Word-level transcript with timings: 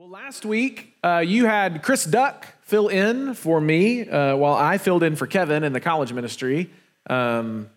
Well, 0.00 0.08
last 0.08 0.46
week 0.46 0.94
uh, 1.04 1.18
you 1.18 1.44
had 1.44 1.82
Chris 1.82 2.06
Duck 2.06 2.46
fill 2.62 2.88
in 2.88 3.34
for 3.34 3.60
me 3.60 4.08
uh, 4.08 4.34
while 4.34 4.54
I 4.54 4.78
filled 4.78 5.02
in 5.02 5.14
for 5.14 5.26
Kevin 5.26 5.62
in 5.62 5.74
the 5.74 5.80
college 5.80 6.10
ministry. 6.10 6.70
Um, 7.10 7.68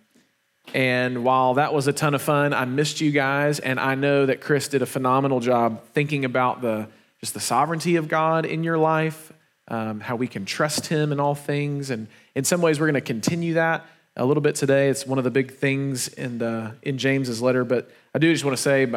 and 0.74 1.26
while 1.26 1.56
that 1.56 1.74
was 1.74 1.88
a 1.88 1.92
ton 1.92 2.14
of 2.14 2.22
fun, 2.22 2.54
I 2.54 2.64
missed 2.64 3.02
you 3.02 3.12
guys, 3.12 3.60
and 3.60 3.78
I 3.78 3.96
know 3.96 4.26
that 4.26 4.40
Chris 4.40 4.70
did 4.70 4.82
a 4.82 4.86
phenomenal 4.86 5.42
job 5.42 5.84
thinking 5.88 6.24
about 6.24 6.62
the 6.62 6.88
just 7.20 7.34
the 7.34 7.42
sovereignty 7.42 7.98
of 7.98 8.08
God 8.08 8.46
in 8.46 8.64
your 8.64 8.78
life, 8.78 9.34
um, 9.68 10.00
how 10.00 10.16
we 10.16 10.30
can 10.30 10.46
trust 10.46 10.88
Him 10.88 11.12
in 11.12 11.20
all 11.20 11.36
things, 11.36 11.90
and 11.90 12.08
in 12.36 12.46
some 12.46 12.62
ways 12.62 12.80
we're 12.80 12.88
going 12.88 12.94
to 12.94 13.02
continue 13.02 13.56
that 13.56 13.86
a 14.16 14.26
little 14.26 14.40
bit 14.40 14.56
today. 14.56 14.88
It's 14.88 15.06
one 15.06 15.18
of 15.18 15.26
the 15.26 15.32
big 15.32 15.56
things 15.56 16.08
in 16.08 16.38
the, 16.38 16.78
in 16.84 16.98
James's 16.98 17.42
letter, 17.42 17.66
but 17.66 17.92
I 18.16 18.20
do 18.20 18.32
just 18.32 18.46
want 18.46 18.56
to 18.56 18.64
say, 18.64 18.90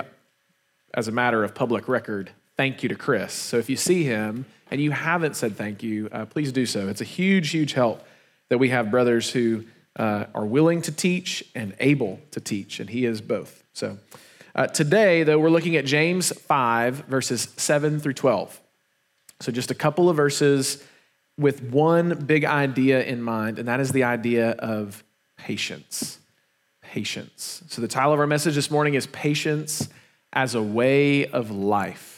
as 0.95 1.09
a 1.09 1.13
matter 1.13 1.43
of 1.43 1.57
public 1.57 1.89
record, 1.89 2.31
thank 2.57 2.83
you 2.83 2.89
to 2.89 2.95
Chris. 2.95 3.33
So 3.33 3.59
if 3.59 3.69
you 3.69 3.77
see 3.77 4.05
him 4.05 4.47
and 4.71 4.81
you 4.81 4.91
haven't 4.91 5.37
said 5.37 5.57
thank 5.57 5.83
you, 5.83 6.09
uh, 6.11 6.27
please 6.27 6.53
do 6.53 6.67
so. 6.67 6.89
It's 6.89 7.01
a 7.01 7.05
huge, 7.05 7.51
huge 7.51 7.73
help 7.73 8.07
that 8.49 8.59
we 8.59 8.71
have 8.71 8.91
brothers 8.91 9.31
who 9.31 9.65
uh, 9.97 10.27
are 10.35 10.45
willing 10.45 10.83
to 10.83 10.93
teach 10.93 11.45
and 11.55 11.75
able 11.81 12.21
to 12.31 12.41
teach, 12.41 12.81
and 12.81 12.91
he 12.91 13.05
is 13.05 13.21
both. 13.21 13.65
So 13.73 13.99
uh, 14.55 14.67
today, 14.67 15.23
though, 15.23 15.39
we're 15.39 15.51
looking 15.51 15.77
at 15.77 15.85
James 15.85 16.33
5, 16.33 17.07
verses 17.07 17.49
7 17.57 18.01
through 18.01 18.15
12. 18.15 18.61
So 19.41 19.53
just 19.53 19.71
a 19.71 19.75
couple 19.75 20.09
of 20.09 20.17
verses 20.17 20.83
with 21.39 21.63
one 21.63 22.25
big 22.25 22.45
idea 22.45 23.03
in 23.05 23.23
mind, 23.23 23.59
and 23.59 23.69
that 23.69 23.81
is 23.81 23.93
the 23.93 24.05
idea 24.05 24.53
of 24.53 25.05
patience. 25.37 26.19
Patience. 26.81 27.63
So 27.69 27.83
the 27.83 27.89
title 27.89 28.13
of 28.13 28.21
our 28.21 28.27
message 28.27 28.55
this 28.55 28.71
morning 28.71 28.95
is 28.95 29.07
Patience 29.09 29.89
as 30.33 30.55
a 30.55 30.63
Way 30.63 31.27
of 31.27 31.51
Life. 31.51 32.16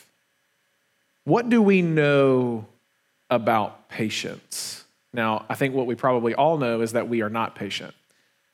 What 1.28 1.50
do 1.50 1.60
we 1.60 1.82
know 1.82 2.64
about 3.28 3.90
patience? 3.90 4.86
Now, 5.12 5.44
I 5.50 5.56
think 5.56 5.74
what 5.74 5.84
we 5.84 5.94
probably 5.94 6.34
all 6.34 6.56
know 6.56 6.80
is 6.80 6.92
that 6.92 7.10
we 7.10 7.20
are 7.20 7.28
not 7.28 7.54
patient. 7.54 7.92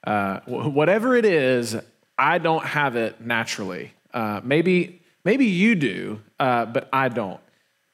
Uh, 0.05 0.41
whatever 0.47 1.15
it 1.15 1.25
is, 1.25 1.77
I 2.19 2.39
don't 2.39 2.65
have 2.65 2.97
it 2.97 3.21
naturally. 3.21 3.93
Uh, 4.13 4.41
maybe, 4.43 5.01
maybe 5.25 5.47
you 5.47 5.77
do, 5.77 6.21
uh, 6.41 6.67
but 6.67 6.89
I 6.93 7.11
don't. 7.11 7.39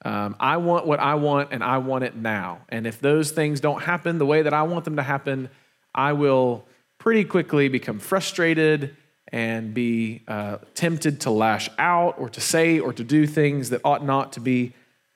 Um, 0.02 0.34
I 0.40 0.56
want 0.56 0.86
what 0.86 0.98
I 0.98 1.16
want, 1.16 1.50
and 1.52 1.62
I 1.62 1.77
want 1.77 2.05
it 2.05 2.16
now. 2.16 2.60
And 2.70 2.86
if 2.86 3.02
those 3.02 3.33
things 3.33 3.60
don't 3.60 3.83
happen 3.83 4.16
the 4.16 4.24
way 4.24 4.40
that 4.40 4.55
I 4.55 4.62
want 4.62 4.86
them 4.86 4.96
to 4.96 5.02
happen, 5.02 5.50
I 5.94 6.14
will 6.14 6.64
pretty 6.96 7.24
quickly 7.24 7.68
become 7.68 7.98
frustrated 7.98 8.96
and 9.33 9.73
be 9.75 10.23
uh, 10.27 10.59
tempted 10.75 11.20
to 11.23 11.31
lash 11.31 11.70
out 11.78 12.19
or 12.19 12.28
to 12.28 12.41
say 12.41 12.78
or 12.78 12.92
to 12.92 13.05
do 13.05 13.27
things 13.27 13.70
that 13.70 13.81
ought 13.84 14.05
not 14.05 14.33
to 14.34 14.41
be 14.41 14.73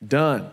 done. 0.06 0.50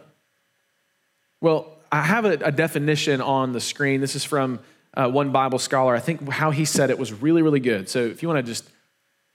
Well, 1.40 1.72
I 1.92 2.02
have 2.04 2.26
a, 2.26 2.34
a 2.34 2.52
definition 2.52 3.22
on 3.22 3.52
the 3.52 3.60
screen. 3.60 4.02
This 4.02 4.16
is 4.16 4.24
from 4.24 4.60
uh, 4.94 5.10
one 5.10 5.32
Bible 5.32 5.60
scholar. 5.60 5.96
I 5.96 6.00
think 6.00 6.28
how 6.30 6.52
he 6.52 6.66
said 6.66 6.90
it 6.90 7.00
was 7.00 7.14
really, 7.14 7.42
really 7.42 7.60
good. 7.60 7.90
So 7.90 8.00
if 8.00 8.22
you 8.22 8.30
want 8.30 8.46
to 8.46 8.50
just 8.50 8.70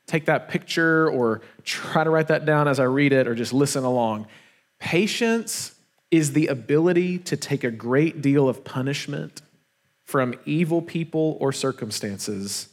take 0.07 0.27
that 0.27 0.49
picture 0.49 1.11
or 1.11 1.43
try 1.65 2.05
to 2.05 2.11
write 2.11 2.29
that 2.29 2.47
down 2.47 2.69
as 2.69 2.79
I 2.79 2.85
read 2.85 3.13
it 3.13 3.27
or 3.27 3.35
just 3.35 3.53
listen 3.53 3.85
along. 3.85 4.27
Patience 4.79 5.75
is 6.11 6.33
the 6.33 6.47
ability 6.47 7.19
to 7.19 7.37
take 7.37 7.65
a 7.65 7.71
great 7.71 8.23
deal 8.23 8.49
of 8.49 8.65
punishment 8.65 9.43
from 10.05 10.35
evil 10.45 10.81
people 10.81 11.37
or 11.41 11.53
circumstances 11.53 12.69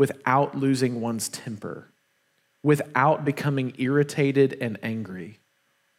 without 0.00 0.56
losing 0.56 0.98
one's 1.02 1.28
temper, 1.28 1.86
without 2.62 3.22
becoming 3.22 3.74
irritated 3.76 4.56
and 4.58 4.78
angry, 4.82 5.38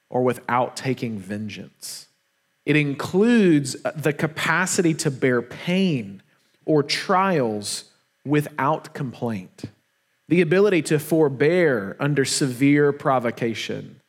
or 0.09 0.23
without 0.23 0.75
taking 0.75 1.19
vengeance. 1.19 2.07
It 2.66 2.75
includes 2.75 3.75
the 3.95 4.11
capacity 4.11 4.95
to 4.95 5.11
bear 5.11 5.44
pain 5.44 6.23
or 6.66 6.81
trials 6.81 7.91
without 8.25 8.95
complaint, 8.95 9.66
the 10.28 10.41
ability 10.41 10.81
to 10.81 10.97
forbear 10.97 11.95
under 12.00 12.25
severe 12.25 12.91
provocation, 12.91 14.01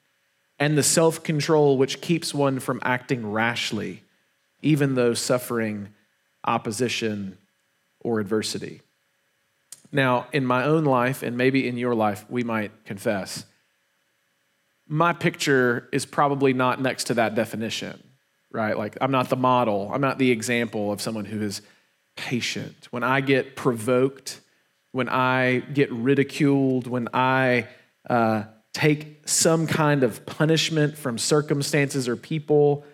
and 0.59 0.79
the 0.79 0.83
self 0.83 1.23
control 1.23 1.77
which 1.77 2.01
keeps 2.01 2.33
one 2.33 2.61
from 2.61 2.81
acting 2.83 3.31
rashly, 3.31 4.05
even 4.63 4.95
though 4.95 5.13
suffering 5.13 5.89
opposition 6.47 7.37
or 8.01 8.21
adversity. 8.21 8.81
Now, 9.93 10.27
in 10.33 10.47
my 10.47 10.65
own 10.65 10.85
life, 10.85 11.23
and 11.23 11.37
maybe 11.37 11.69
in 11.69 11.77
your 11.77 11.95
life, 11.95 12.25
we 12.31 12.43
might 12.43 12.85
confess, 12.87 13.45
my 14.89 15.13
picture 15.13 15.89
is 15.93 16.07
probably 16.07 16.55
not 16.55 16.81
next 16.81 17.05
to 17.05 17.15
that 17.15 17.35
definition, 17.35 18.03
right? 18.51 18.77
Like, 18.77 18.97
I'm 19.01 19.11
not 19.11 19.29
the 19.29 19.37
model, 19.37 19.91
I'm 19.93 20.01
not 20.01 20.19
the 20.19 20.31
example 20.31 20.93
of 20.93 21.03
someone 21.03 21.27
who 21.27 21.43
is 21.43 21.61
patient. 22.17 22.89
When 22.91 23.03
I 23.03 23.21
get 23.21 23.55
provoked, 23.55 24.41
when 24.93 25.09
I 25.09 25.61
get 25.61 25.93
ridiculed, 25.93 26.87
when 26.87 27.09
I 27.13 27.69
uh, 28.09 28.45
take 28.73 29.29
some 29.29 29.67
kind 29.67 30.03
of 30.03 30.25
punishment 30.27 30.97
from 30.97 31.19
circumstances 31.19 32.09
or 32.09 32.17
people, 32.17 32.85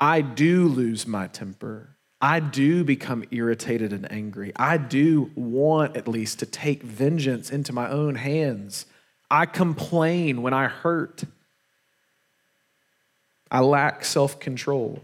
I 0.00 0.20
do 0.20 0.66
lose 0.66 1.06
my 1.06 1.26
temper. 1.28 1.96
I 2.20 2.40
do 2.40 2.84
become 2.84 3.24
irritated 3.30 3.92
and 3.92 4.10
angry. 4.12 4.52
I 4.54 4.76
do 4.76 5.30
want, 5.34 5.96
at 5.96 6.06
least, 6.06 6.40
to 6.40 6.46
take 6.46 6.82
vengeance 6.82 7.50
into 7.50 7.72
my 7.72 7.88
own 7.88 8.14
hands. 8.14 8.84
I 9.30 9.46
complain 9.46 10.42
when 10.42 10.52
I 10.52 10.66
hurt. 10.66 11.24
I 13.50 13.60
lack 13.60 14.04
self 14.04 14.38
control. 14.38 15.02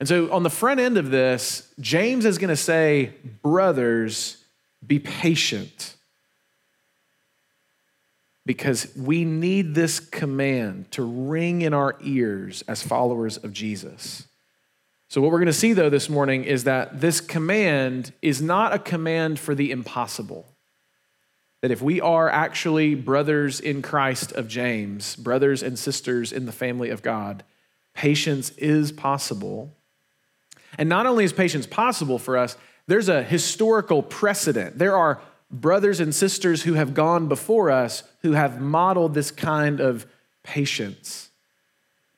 And 0.00 0.08
so, 0.08 0.32
on 0.32 0.42
the 0.42 0.50
front 0.50 0.80
end 0.80 0.98
of 0.98 1.10
this, 1.10 1.72
James 1.78 2.24
is 2.24 2.38
going 2.38 2.48
to 2.48 2.56
say, 2.56 3.12
Brothers, 3.42 4.44
be 4.84 4.98
patient. 4.98 5.94
Because 8.44 8.92
we 8.96 9.24
need 9.24 9.76
this 9.76 10.00
command 10.00 10.90
to 10.90 11.04
ring 11.04 11.62
in 11.62 11.72
our 11.72 11.96
ears 12.02 12.64
as 12.66 12.82
followers 12.82 13.36
of 13.36 13.52
Jesus. 13.52 14.26
So, 15.12 15.20
what 15.20 15.30
we're 15.30 15.40
going 15.40 15.46
to 15.48 15.52
see 15.52 15.74
though 15.74 15.90
this 15.90 16.08
morning 16.08 16.44
is 16.44 16.64
that 16.64 17.02
this 17.02 17.20
command 17.20 18.14
is 18.22 18.40
not 18.40 18.72
a 18.72 18.78
command 18.78 19.38
for 19.38 19.54
the 19.54 19.70
impossible. 19.70 20.46
That 21.60 21.70
if 21.70 21.82
we 21.82 22.00
are 22.00 22.30
actually 22.30 22.94
brothers 22.94 23.60
in 23.60 23.82
Christ 23.82 24.32
of 24.32 24.48
James, 24.48 25.14
brothers 25.16 25.62
and 25.62 25.78
sisters 25.78 26.32
in 26.32 26.46
the 26.46 26.50
family 26.50 26.88
of 26.88 27.02
God, 27.02 27.44
patience 27.92 28.52
is 28.56 28.90
possible. 28.90 29.74
And 30.78 30.88
not 30.88 31.04
only 31.04 31.24
is 31.24 31.34
patience 31.34 31.66
possible 31.66 32.18
for 32.18 32.38
us, 32.38 32.56
there's 32.86 33.10
a 33.10 33.22
historical 33.22 34.02
precedent. 34.02 34.78
There 34.78 34.96
are 34.96 35.20
brothers 35.50 36.00
and 36.00 36.14
sisters 36.14 36.62
who 36.62 36.72
have 36.72 36.94
gone 36.94 37.28
before 37.28 37.70
us 37.70 38.02
who 38.22 38.32
have 38.32 38.62
modeled 38.62 39.12
this 39.12 39.30
kind 39.30 39.78
of 39.78 40.06
patience. 40.42 41.31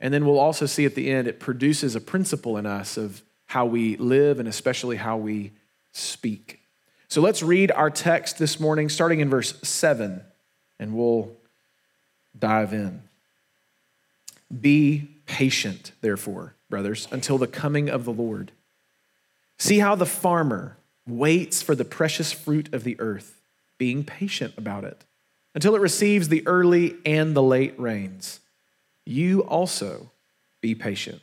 And 0.00 0.12
then 0.12 0.26
we'll 0.26 0.38
also 0.38 0.66
see 0.66 0.84
at 0.84 0.94
the 0.94 1.10
end, 1.10 1.28
it 1.28 1.40
produces 1.40 1.94
a 1.94 2.00
principle 2.00 2.56
in 2.56 2.66
us 2.66 2.96
of 2.96 3.22
how 3.46 3.66
we 3.66 3.96
live 3.96 4.38
and 4.38 4.48
especially 4.48 4.96
how 4.96 5.16
we 5.16 5.52
speak. 5.92 6.60
So 7.08 7.20
let's 7.20 7.42
read 7.42 7.70
our 7.70 7.90
text 7.90 8.38
this 8.38 8.58
morning, 8.58 8.88
starting 8.88 9.20
in 9.20 9.30
verse 9.30 9.54
7, 9.62 10.22
and 10.80 10.94
we'll 10.94 11.30
dive 12.38 12.72
in. 12.72 13.02
Be 14.60 15.08
patient, 15.26 15.92
therefore, 16.00 16.54
brothers, 16.68 17.06
until 17.10 17.38
the 17.38 17.46
coming 17.46 17.88
of 17.88 18.04
the 18.04 18.12
Lord. 18.12 18.50
See 19.58 19.78
how 19.78 19.94
the 19.94 20.06
farmer 20.06 20.76
waits 21.06 21.62
for 21.62 21.74
the 21.74 21.84
precious 21.84 22.32
fruit 22.32 22.72
of 22.74 22.82
the 22.82 22.98
earth, 22.98 23.40
being 23.78 24.04
patient 24.04 24.54
about 24.56 24.84
it, 24.84 25.04
until 25.54 25.76
it 25.76 25.80
receives 25.80 26.28
the 26.28 26.46
early 26.46 26.96
and 27.06 27.36
the 27.36 27.42
late 27.42 27.78
rains 27.78 28.40
you 29.04 29.40
also 29.40 30.10
be 30.60 30.74
patient. 30.74 31.20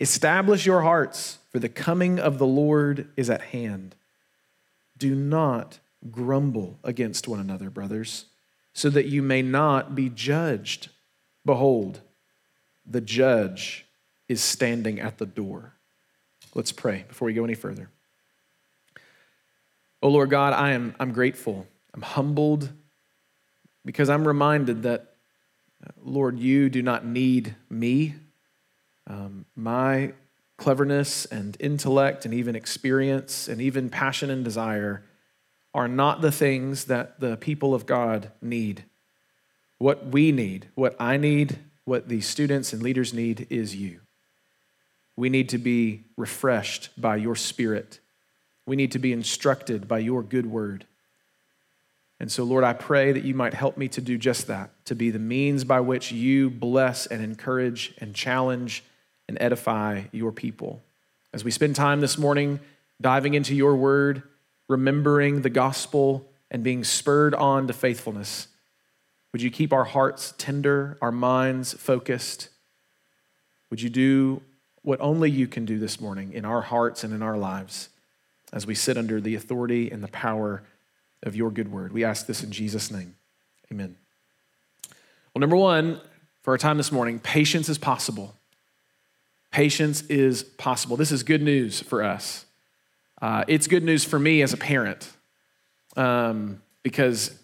Establish 0.00 0.66
your 0.66 0.82
hearts, 0.82 1.38
for 1.50 1.58
the 1.58 1.68
coming 1.68 2.18
of 2.18 2.38
the 2.38 2.46
Lord 2.46 3.08
is 3.16 3.28
at 3.28 3.42
hand. 3.42 3.94
Do 4.96 5.14
not 5.14 5.78
grumble 6.10 6.78
against 6.82 7.28
one 7.28 7.40
another, 7.40 7.70
brothers, 7.70 8.26
so 8.72 8.88
that 8.90 9.06
you 9.06 9.22
may 9.22 9.42
not 9.42 9.94
be 9.94 10.08
judged. 10.08 10.88
Behold, 11.44 12.00
the 12.86 13.00
judge 13.00 13.86
is 14.28 14.40
standing 14.40 15.00
at 15.00 15.18
the 15.18 15.26
door. 15.26 15.74
Let's 16.54 16.72
pray 16.72 17.04
before 17.08 17.26
we 17.26 17.34
go 17.34 17.44
any 17.44 17.54
further. 17.54 17.90
Oh 20.02 20.08
Lord 20.08 20.30
God, 20.30 20.52
I 20.52 20.70
am 20.70 20.94
I'm 20.98 21.12
grateful. 21.12 21.66
I'm 21.92 22.02
humbled 22.02 22.70
because 23.84 24.08
I'm 24.08 24.26
reminded 24.26 24.84
that 24.84 25.16
Lord, 26.02 26.38
you 26.38 26.68
do 26.68 26.82
not 26.82 27.04
need 27.04 27.54
me. 27.68 28.14
Um, 29.06 29.46
my 29.56 30.12
cleverness 30.56 31.24
and 31.24 31.56
intellect 31.58 32.24
and 32.24 32.34
even 32.34 32.54
experience 32.54 33.48
and 33.48 33.60
even 33.60 33.88
passion 33.88 34.30
and 34.30 34.44
desire 34.44 35.04
are 35.72 35.88
not 35.88 36.20
the 36.20 36.32
things 36.32 36.84
that 36.86 37.20
the 37.20 37.36
people 37.36 37.74
of 37.74 37.86
God 37.86 38.30
need. 38.42 38.84
What 39.78 40.06
we 40.06 40.32
need, 40.32 40.68
what 40.74 40.94
I 41.00 41.16
need, 41.16 41.58
what 41.84 42.08
the 42.08 42.20
students 42.20 42.72
and 42.72 42.82
leaders 42.82 43.14
need 43.14 43.46
is 43.48 43.74
you. 43.74 44.00
We 45.16 45.30
need 45.30 45.48
to 45.50 45.58
be 45.58 46.04
refreshed 46.16 46.90
by 47.00 47.16
your 47.16 47.36
spirit. 47.36 48.00
We 48.66 48.76
need 48.76 48.92
to 48.92 48.98
be 48.98 49.12
instructed 49.12 49.88
by 49.88 50.00
your 50.00 50.22
good 50.22 50.46
word. 50.46 50.86
And 52.20 52.30
so, 52.30 52.44
Lord, 52.44 52.64
I 52.64 52.74
pray 52.74 53.12
that 53.12 53.24
you 53.24 53.34
might 53.34 53.54
help 53.54 53.78
me 53.78 53.88
to 53.88 54.00
do 54.02 54.18
just 54.18 54.46
that, 54.48 54.70
to 54.84 54.94
be 54.94 55.10
the 55.10 55.18
means 55.18 55.64
by 55.64 55.80
which 55.80 56.12
you 56.12 56.50
bless 56.50 57.06
and 57.06 57.24
encourage 57.24 57.94
and 57.98 58.14
challenge 58.14 58.84
and 59.26 59.38
edify 59.40 60.02
your 60.12 60.30
people. 60.30 60.82
As 61.32 61.44
we 61.44 61.50
spend 61.50 61.76
time 61.76 62.02
this 62.02 62.18
morning 62.18 62.60
diving 63.00 63.32
into 63.32 63.54
your 63.54 63.74
word, 63.74 64.22
remembering 64.68 65.40
the 65.40 65.50
gospel, 65.50 66.26
and 66.50 66.62
being 66.62 66.84
spurred 66.84 67.34
on 67.34 67.66
to 67.68 67.72
faithfulness, 67.72 68.48
would 69.32 69.40
you 69.40 69.50
keep 69.50 69.72
our 69.72 69.84
hearts 69.84 70.34
tender, 70.36 70.98
our 71.00 71.12
minds 71.12 71.72
focused? 71.72 72.48
Would 73.70 73.80
you 73.80 73.88
do 73.88 74.42
what 74.82 75.00
only 75.00 75.30
you 75.30 75.46
can 75.46 75.64
do 75.64 75.78
this 75.78 76.00
morning 76.00 76.32
in 76.32 76.44
our 76.44 76.60
hearts 76.60 77.04
and 77.04 77.14
in 77.14 77.22
our 77.22 77.38
lives 77.38 77.88
as 78.52 78.66
we 78.66 78.74
sit 78.74 78.98
under 78.98 79.20
the 79.20 79.36
authority 79.36 79.90
and 79.90 80.02
the 80.02 80.08
power 80.08 80.62
of 81.22 81.36
your 81.36 81.50
good 81.50 81.70
word. 81.70 81.92
We 81.92 82.04
ask 82.04 82.26
this 82.26 82.42
in 82.42 82.50
Jesus' 82.50 82.90
name. 82.90 83.16
Amen. 83.72 83.96
Well, 85.34 85.40
number 85.40 85.56
one, 85.56 86.00
for 86.42 86.52
our 86.52 86.58
time 86.58 86.76
this 86.76 86.90
morning, 86.90 87.18
patience 87.18 87.68
is 87.68 87.78
possible. 87.78 88.34
Patience 89.52 90.02
is 90.02 90.42
possible. 90.42 90.96
This 90.96 91.12
is 91.12 91.22
good 91.22 91.42
news 91.42 91.80
for 91.80 92.02
us. 92.02 92.46
Uh, 93.20 93.44
it's 93.48 93.66
good 93.66 93.84
news 93.84 94.04
for 94.04 94.18
me 94.18 94.42
as 94.42 94.52
a 94.52 94.56
parent 94.56 95.10
um, 95.96 96.62
because 96.82 97.38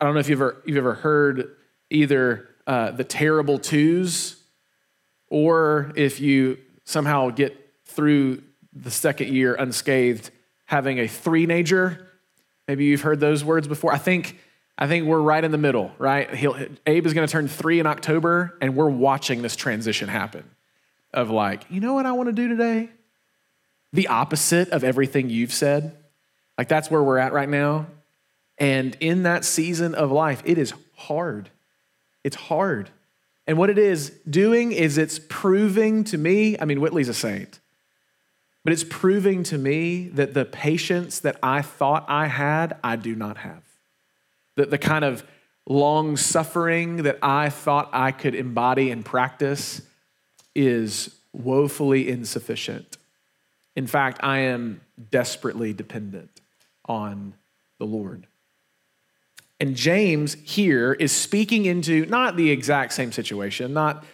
I 0.00 0.04
don't 0.04 0.14
know 0.14 0.20
if 0.20 0.28
you've 0.28 0.40
ever, 0.40 0.62
you've 0.66 0.76
ever 0.76 0.94
heard 0.94 1.56
either 1.90 2.48
uh, 2.66 2.90
the 2.90 3.04
terrible 3.04 3.58
twos 3.58 4.42
or 5.28 5.92
if 5.94 6.20
you 6.20 6.58
somehow 6.84 7.30
get 7.30 7.56
through 7.84 8.42
the 8.72 8.90
second 8.90 9.28
year 9.28 9.54
unscathed, 9.54 10.30
having 10.66 10.98
a 10.98 11.06
three-nager 11.06 12.05
Maybe 12.68 12.84
you've 12.86 13.02
heard 13.02 13.20
those 13.20 13.44
words 13.44 13.68
before. 13.68 13.92
I 13.92 13.98
think, 13.98 14.38
I 14.76 14.86
think 14.86 15.06
we're 15.06 15.20
right 15.20 15.42
in 15.42 15.52
the 15.52 15.58
middle, 15.58 15.92
right? 15.98 16.32
He'll, 16.34 16.56
Abe 16.86 17.06
is 17.06 17.14
going 17.14 17.26
to 17.26 17.30
turn 17.30 17.48
three 17.48 17.80
in 17.80 17.86
October, 17.86 18.56
and 18.60 18.74
we're 18.74 18.90
watching 18.90 19.42
this 19.42 19.56
transition 19.56 20.08
happen 20.08 20.44
of 21.14 21.30
like, 21.30 21.64
you 21.70 21.80
know 21.80 21.94
what 21.94 22.06
I 22.06 22.12
want 22.12 22.28
to 22.28 22.32
do 22.32 22.48
today? 22.48 22.90
The 23.92 24.08
opposite 24.08 24.70
of 24.70 24.84
everything 24.84 25.30
you've 25.30 25.52
said. 25.52 25.96
Like 26.58 26.68
that's 26.68 26.90
where 26.90 27.02
we're 27.02 27.18
at 27.18 27.32
right 27.32 27.48
now. 27.48 27.86
And 28.58 28.96
in 29.00 29.24
that 29.24 29.44
season 29.44 29.94
of 29.94 30.10
life, 30.10 30.42
it 30.44 30.58
is 30.58 30.72
hard. 30.94 31.50
It's 32.24 32.36
hard. 32.36 32.90
And 33.46 33.58
what 33.58 33.70
it 33.70 33.78
is 33.78 34.10
doing 34.28 34.72
is 34.72 34.98
it's 34.98 35.20
proving 35.28 36.04
to 36.04 36.18
me, 36.18 36.56
I 36.58 36.64
mean, 36.64 36.80
Whitley's 36.80 37.08
a 37.08 37.14
saint. 37.14 37.60
But 38.66 38.72
it's 38.72 38.82
proving 38.82 39.44
to 39.44 39.58
me 39.58 40.08
that 40.08 40.34
the 40.34 40.44
patience 40.44 41.20
that 41.20 41.36
I 41.40 41.62
thought 41.62 42.04
I 42.08 42.26
had, 42.26 42.76
I 42.82 42.96
do 42.96 43.14
not 43.14 43.36
have. 43.36 43.62
That 44.56 44.72
the 44.72 44.76
kind 44.76 45.04
of 45.04 45.22
long 45.68 46.16
suffering 46.16 47.04
that 47.04 47.20
I 47.22 47.48
thought 47.48 47.88
I 47.92 48.10
could 48.10 48.34
embody 48.34 48.90
and 48.90 49.04
practice 49.04 49.82
is 50.52 51.14
woefully 51.32 52.08
insufficient. 52.08 52.96
In 53.76 53.86
fact, 53.86 54.18
I 54.24 54.38
am 54.38 54.80
desperately 55.12 55.72
dependent 55.72 56.40
on 56.86 57.34
the 57.78 57.86
Lord. 57.86 58.26
And 59.60 59.76
James 59.76 60.34
here 60.42 60.92
is 60.92 61.12
speaking 61.12 61.66
into 61.66 62.04
not 62.06 62.36
the 62.36 62.50
exact 62.50 62.94
same 62.94 63.12
situation, 63.12 63.72
not 63.72 64.04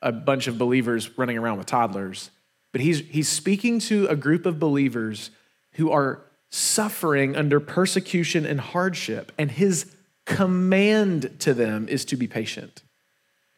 a 0.00 0.12
bunch 0.12 0.46
of 0.46 0.56
believers 0.56 1.18
running 1.18 1.36
around 1.36 1.58
with 1.58 1.66
toddlers, 1.66 2.30
but 2.72 2.80
he's, 2.80 3.00
he's 3.08 3.28
speaking 3.28 3.78
to 3.80 4.06
a 4.06 4.16
group 4.16 4.46
of 4.46 4.58
believers 4.58 5.30
who 5.72 5.90
are 5.90 6.22
suffering 6.50 7.36
under 7.36 7.60
persecution 7.60 8.46
and 8.46 8.60
hardship, 8.60 9.32
and 9.38 9.50
his 9.50 9.94
command 10.24 11.34
to 11.40 11.54
them 11.54 11.88
is 11.88 12.04
to 12.06 12.16
be 12.16 12.26
patient. 12.26 12.82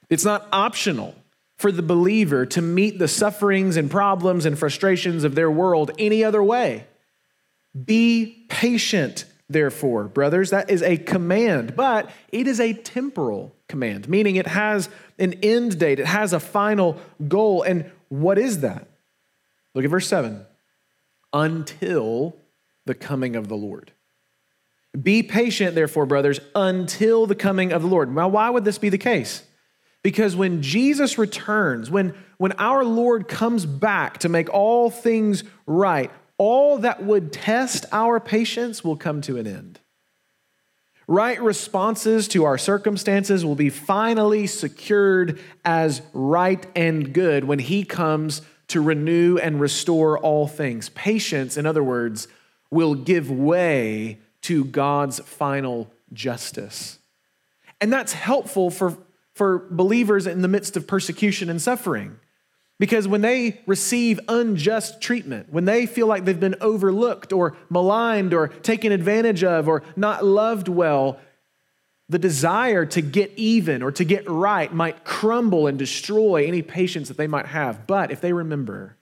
It's 0.09 0.25
not 0.25 0.47
optional 0.53 1.15
for 1.57 1.71
the 1.71 1.83
believer 1.83 2.47
to 2.47 2.63
meet 2.63 2.99
the 2.99 3.09
sufferings 3.09 3.77
and 3.77 3.91
problems 3.91 4.47
and 4.47 4.59
frustrations 4.59 5.25
of 5.25 5.35
their 5.35 5.51
world 5.51 5.91
any 5.99 6.25
other 6.25 6.43
way. 6.43 6.87
Be 7.85 8.47
patient, 8.49 9.25
therefore, 9.49 10.05
brothers. 10.05 10.51
That 10.51 10.71
is 10.71 10.83
a 10.83 10.97
command, 10.97 11.77
but 11.77 12.11
it 12.33 12.47
is 12.47 12.61
a 12.61 12.73
temporal 12.73 13.55
command, 13.69 14.09
meaning 14.09 14.37
it 14.37 14.47
has 14.47 14.89
an 15.19 15.35
end 15.43 15.79
date, 15.79 16.01
it 16.01 16.07
has 16.07 16.33
a 16.33 16.41
final 16.41 16.99
goal. 17.29 17.63
And 17.63 17.91
what 18.09 18.39
is 18.39 18.61
that? 18.61 18.89
Look 19.75 19.85
at 19.85 19.91
verse 19.91 20.09
7 20.09 20.47
until 21.33 22.37
the 22.87 22.95
coming 22.95 23.37
of 23.37 23.49
the 23.49 23.57
Lord. 23.57 23.93
Be 25.01 25.23
patient, 25.23 25.75
therefore, 25.75 26.07
brothers, 26.07 26.41
until 26.55 27.27
the 27.27 27.37
coming 27.37 27.73
of 27.73 27.83
the 27.83 27.89
Lord. 27.89 28.13
Now, 28.13 28.29
why 28.29 28.51
would 28.51 28.65
this 28.65 28.79
be 28.79 28.89
the 28.89 28.99
case? 28.99 29.45
Because 30.03 30.35
when 30.35 30.63
Jesus 30.63 31.19
returns, 31.19 31.91
when, 31.91 32.15
when 32.39 32.53
our 32.53 32.85
Lord 32.85 33.29
comes 33.29 33.67
back 33.67 34.19
to 34.19 34.29
make 34.29 34.53
all 34.53 34.91
things 34.91 35.45
right, 35.67 36.11
all 36.39 36.79
that 36.79 37.05
would 37.05 37.33
test 37.33 37.87
our 37.93 38.19
patience 38.19 38.83
will 38.83 38.97
come 38.97 39.21
to 39.23 39.37
an 39.37 39.47
end. 39.47 39.79
Right 41.07 41.41
responses 41.43 42.29
to 42.29 42.45
our 42.45 42.57
circumstances 42.57 43.45
will 43.45 43.57
be 43.57 43.69
finally 43.69 44.47
secured 44.47 45.41
as 45.65 46.03
right 46.13 46.65
and 46.75 47.13
good 47.13 47.45
when 47.45 47.59
He 47.59 47.85
comes 47.85 48.43
to 48.71 48.81
renew 48.81 49.37
and 49.39 49.61
restore 49.61 50.19
all 50.19 50.47
things. 50.47 50.89
Patience, 50.91 51.57
in 51.57 51.67
other 51.67 51.83
words, 51.83 52.29
will 52.71 52.95
give 52.95 53.31
way 53.31 54.19
to 54.43 54.65
God's 54.65 55.21
final 55.21 55.91
justice. 56.13 56.99
And 57.81 57.93
that's 57.93 58.13
helpful 58.13 58.71
for, 58.71 58.97
for 59.35 59.67
believers 59.71 60.27
in 60.27 60.43
the 60.43 60.49
midst 60.49 60.77
of 60.77 60.87
persecution 60.87 61.51
and 61.51 61.61
suffering. 61.61 62.19
Because 62.79 63.07
when 63.07 63.21
they 63.21 63.61
receive 63.67 64.19
unjust 64.29 65.03
treatment, 65.03 65.53
when 65.53 65.67
they 65.67 65.85
feel 65.85 66.07
like 66.07 66.25
they've 66.25 66.41
been 66.41 66.57
overlooked 66.63 67.33
or 67.33 67.57
maligned 67.69 68.33
or 68.33 68.49
taken 68.49 68.91
advantage 68.91 69.45
of 69.45 69.69
or 69.69 69.83
not 69.97 70.25
loved 70.25 70.67
well, 70.69 71.21
the 72.11 72.19
desire 72.19 72.85
to 72.85 73.01
get 73.01 73.33
even 73.37 73.85
or 73.85 73.93
to 73.93 74.05
get 74.05 74.29
right 74.29 74.75
might 74.75 75.05
crumble 75.05 75.69
and 75.69 75.79
destroy 75.79 76.45
any 76.45 76.61
patience 76.61 77.07
that 77.07 77.17
they 77.17 77.29
might 77.29 77.47
have. 77.47 77.87
But 77.87 78.11
if 78.11 78.21
they 78.21 78.33
remember, 78.33 78.97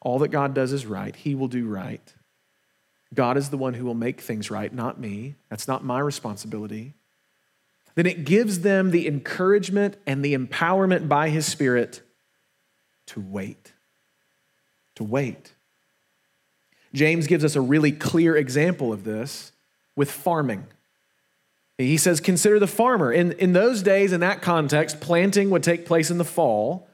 all 0.00 0.18
that 0.18 0.28
God 0.28 0.54
does 0.54 0.72
is 0.72 0.86
right, 0.86 1.14
He 1.14 1.36
will 1.36 1.46
do 1.46 1.68
right. 1.68 2.12
God 3.14 3.36
is 3.36 3.50
the 3.50 3.56
one 3.56 3.74
who 3.74 3.84
will 3.84 3.94
make 3.94 4.20
things 4.20 4.50
right, 4.50 4.74
not 4.74 4.98
me. 4.98 5.36
That's 5.48 5.68
not 5.68 5.84
my 5.84 6.00
responsibility. 6.00 6.94
Then 7.94 8.06
it 8.06 8.24
gives 8.24 8.60
them 8.60 8.90
the 8.90 9.06
encouragement 9.06 9.96
and 10.04 10.24
the 10.24 10.36
empowerment 10.36 11.08
by 11.08 11.28
His 11.28 11.46
Spirit 11.46 12.02
to 13.06 13.20
wait. 13.20 13.72
To 14.96 15.04
wait. 15.04 15.52
James 16.92 17.28
gives 17.28 17.44
us 17.44 17.54
a 17.54 17.60
really 17.60 17.92
clear 17.92 18.36
example 18.36 18.92
of 18.92 19.04
this 19.04 19.52
with 19.94 20.10
farming. 20.10 20.66
He 21.78 21.96
says, 21.96 22.20
Consider 22.20 22.58
the 22.58 22.66
farmer. 22.66 23.12
In, 23.12 23.32
in 23.32 23.52
those 23.52 23.82
days, 23.82 24.12
in 24.12 24.20
that 24.20 24.42
context, 24.42 25.00
planting 25.00 25.50
would 25.50 25.62
take 25.62 25.86
place 25.86 26.10
in 26.10 26.18
the 26.18 26.24
fall, 26.24 26.88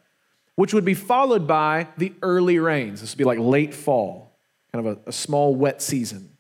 which 0.55 0.73
would 0.73 0.85
be 0.85 0.95
followed 0.95 1.47
by 1.47 1.89
the 1.99 2.13
early 2.23 2.59
rains. 2.59 3.01
This 3.01 3.13
would 3.13 3.19
be 3.19 3.25
like 3.25 3.39
late 3.39 3.75
fall, 3.75 4.33
kind 4.73 4.87
of 4.87 4.99
a, 5.07 5.11
a 5.11 5.13
small 5.13 5.55
wet 5.55 5.83
season. 5.83 6.37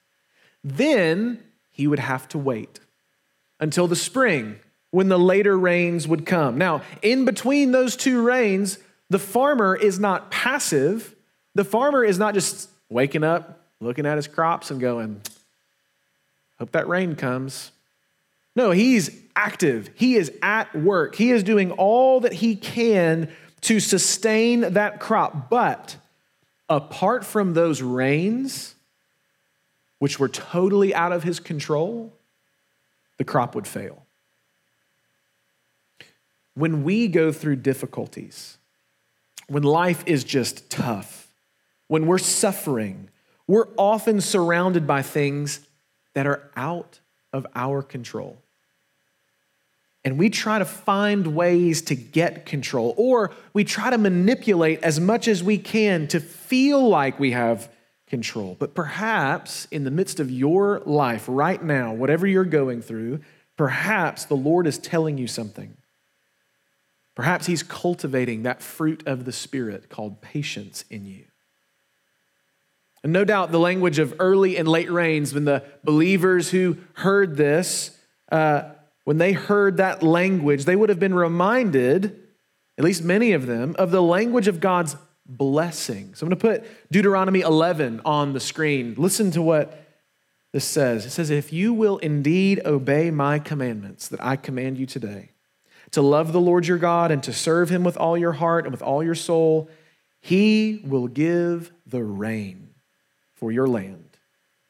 Then 0.64 1.42
he 1.70 1.86
would 1.86 1.98
have 1.98 2.28
to 2.28 2.38
wait 2.38 2.80
until 3.58 3.86
the 3.86 3.96
spring 3.96 4.58
when 4.90 5.08
the 5.08 5.18
later 5.18 5.56
rains 5.58 6.08
would 6.08 6.26
come. 6.26 6.58
Now, 6.58 6.82
in 7.02 7.24
between 7.24 7.72
those 7.72 7.96
two 7.96 8.22
rains, 8.22 8.78
the 9.08 9.18
farmer 9.18 9.76
is 9.76 9.98
not 9.98 10.30
passive. 10.30 11.14
The 11.54 11.64
farmer 11.64 12.04
is 12.04 12.18
not 12.18 12.34
just 12.34 12.68
waking 12.88 13.24
up, 13.24 13.60
looking 13.80 14.06
at 14.06 14.16
his 14.16 14.26
crops, 14.26 14.70
and 14.70 14.80
going, 14.80 15.20
Hope 16.58 16.72
that 16.72 16.88
rain 16.88 17.16
comes. 17.16 17.70
No, 18.60 18.72
he's 18.72 19.18
active. 19.34 19.88
He 19.94 20.16
is 20.16 20.30
at 20.42 20.74
work. 20.74 21.14
He 21.14 21.30
is 21.30 21.42
doing 21.42 21.72
all 21.72 22.20
that 22.20 22.34
he 22.34 22.56
can 22.56 23.32
to 23.62 23.80
sustain 23.80 24.74
that 24.74 25.00
crop. 25.00 25.48
But 25.48 25.96
apart 26.68 27.24
from 27.24 27.54
those 27.54 27.80
rains, 27.80 28.74
which 29.98 30.20
were 30.20 30.28
totally 30.28 30.94
out 30.94 31.10
of 31.10 31.22
his 31.22 31.40
control, 31.40 32.12
the 33.16 33.24
crop 33.24 33.54
would 33.54 33.66
fail. 33.66 34.04
When 36.52 36.84
we 36.84 37.08
go 37.08 37.32
through 37.32 37.56
difficulties, 37.56 38.58
when 39.48 39.62
life 39.62 40.04
is 40.04 40.22
just 40.22 40.68
tough, 40.68 41.28
when 41.88 42.04
we're 42.06 42.18
suffering, 42.18 43.08
we're 43.46 43.68
often 43.78 44.20
surrounded 44.20 44.86
by 44.86 45.00
things 45.00 45.60
that 46.12 46.26
are 46.26 46.50
out 46.54 47.00
of 47.32 47.46
our 47.54 47.80
control. 47.80 48.36
And 50.04 50.18
we 50.18 50.30
try 50.30 50.58
to 50.58 50.64
find 50.64 51.34
ways 51.34 51.82
to 51.82 51.94
get 51.94 52.46
control, 52.46 52.94
or 52.96 53.32
we 53.52 53.64
try 53.64 53.90
to 53.90 53.98
manipulate 53.98 54.82
as 54.82 54.98
much 54.98 55.28
as 55.28 55.42
we 55.42 55.58
can 55.58 56.08
to 56.08 56.20
feel 56.20 56.88
like 56.88 57.20
we 57.20 57.32
have 57.32 57.70
control. 58.06 58.56
But 58.58 58.74
perhaps 58.74 59.66
in 59.70 59.84
the 59.84 59.90
midst 59.90 60.18
of 60.18 60.30
your 60.30 60.80
life 60.86 61.26
right 61.28 61.62
now, 61.62 61.92
whatever 61.92 62.26
you're 62.26 62.44
going 62.44 62.82
through, 62.82 63.20
perhaps 63.56 64.24
the 64.24 64.36
Lord 64.36 64.66
is 64.66 64.78
telling 64.78 65.18
you 65.18 65.26
something. 65.26 65.76
Perhaps 67.14 67.46
He's 67.46 67.62
cultivating 67.62 68.42
that 68.42 68.62
fruit 68.62 69.02
of 69.06 69.26
the 69.26 69.32
Spirit 69.32 69.90
called 69.90 70.22
patience 70.22 70.84
in 70.88 71.04
you. 71.04 71.24
And 73.02 73.12
no 73.12 73.24
doubt 73.24 73.52
the 73.52 73.58
language 73.58 73.98
of 73.98 74.14
early 74.18 74.56
and 74.56 74.66
late 74.66 74.90
rains, 74.90 75.34
when 75.34 75.44
the 75.44 75.62
believers 75.84 76.50
who 76.50 76.78
heard 76.94 77.36
this, 77.36 77.96
uh, 78.32 78.62
when 79.04 79.18
they 79.18 79.32
heard 79.32 79.78
that 79.78 80.02
language, 80.02 80.64
they 80.64 80.76
would 80.76 80.88
have 80.88 81.00
been 81.00 81.14
reminded, 81.14 82.20
at 82.78 82.84
least 82.84 83.02
many 83.02 83.32
of 83.32 83.46
them, 83.46 83.74
of 83.78 83.90
the 83.90 84.02
language 84.02 84.48
of 84.48 84.60
God's 84.60 84.96
blessing. 85.26 86.14
So 86.14 86.26
I'm 86.26 86.30
going 86.30 86.38
to 86.38 86.60
put 86.60 86.90
Deuteronomy 86.90 87.40
11 87.40 88.02
on 88.04 88.32
the 88.32 88.40
screen. 88.40 88.94
Listen 88.96 89.30
to 89.32 89.42
what 89.42 89.86
this 90.52 90.64
says. 90.64 91.06
It 91.06 91.10
says, 91.10 91.30
If 91.30 91.52
you 91.52 91.72
will 91.72 91.98
indeed 91.98 92.60
obey 92.64 93.10
my 93.10 93.38
commandments 93.38 94.08
that 94.08 94.22
I 94.22 94.36
command 94.36 94.78
you 94.78 94.86
today, 94.86 95.30
to 95.92 96.02
love 96.02 96.32
the 96.32 96.40
Lord 96.40 96.66
your 96.66 96.78
God 96.78 97.10
and 97.10 97.22
to 97.24 97.32
serve 97.32 97.68
him 97.68 97.82
with 97.82 97.96
all 97.96 98.16
your 98.16 98.32
heart 98.32 98.64
and 98.64 98.72
with 98.72 98.82
all 98.82 99.02
your 99.02 99.14
soul, 99.14 99.68
he 100.20 100.82
will 100.84 101.08
give 101.08 101.72
the 101.86 102.02
rain 102.02 102.68
for 103.34 103.50
your 103.50 103.66
land 103.66 104.04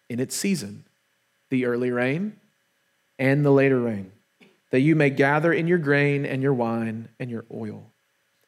in 0.09 0.21
its 0.21 0.35
season, 0.35 0.85
the 1.51 1.67
early 1.67 1.91
rain 1.91 2.37
and 3.19 3.45
the 3.45 3.51
later 3.51 3.79
rain, 3.79 4.13
that 4.71 4.81
you 4.81 4.97
may 4.97 5.11
gather 5.11 5.53
in 5.53 5.67
your 5.67 5.79
grain 5.79 6.25
and 6.25 6.43
your 6.43 6.55
wine 6.55 7.09
and 7.19 7.31
your 7.31 7.45
oil. 7.53 7.91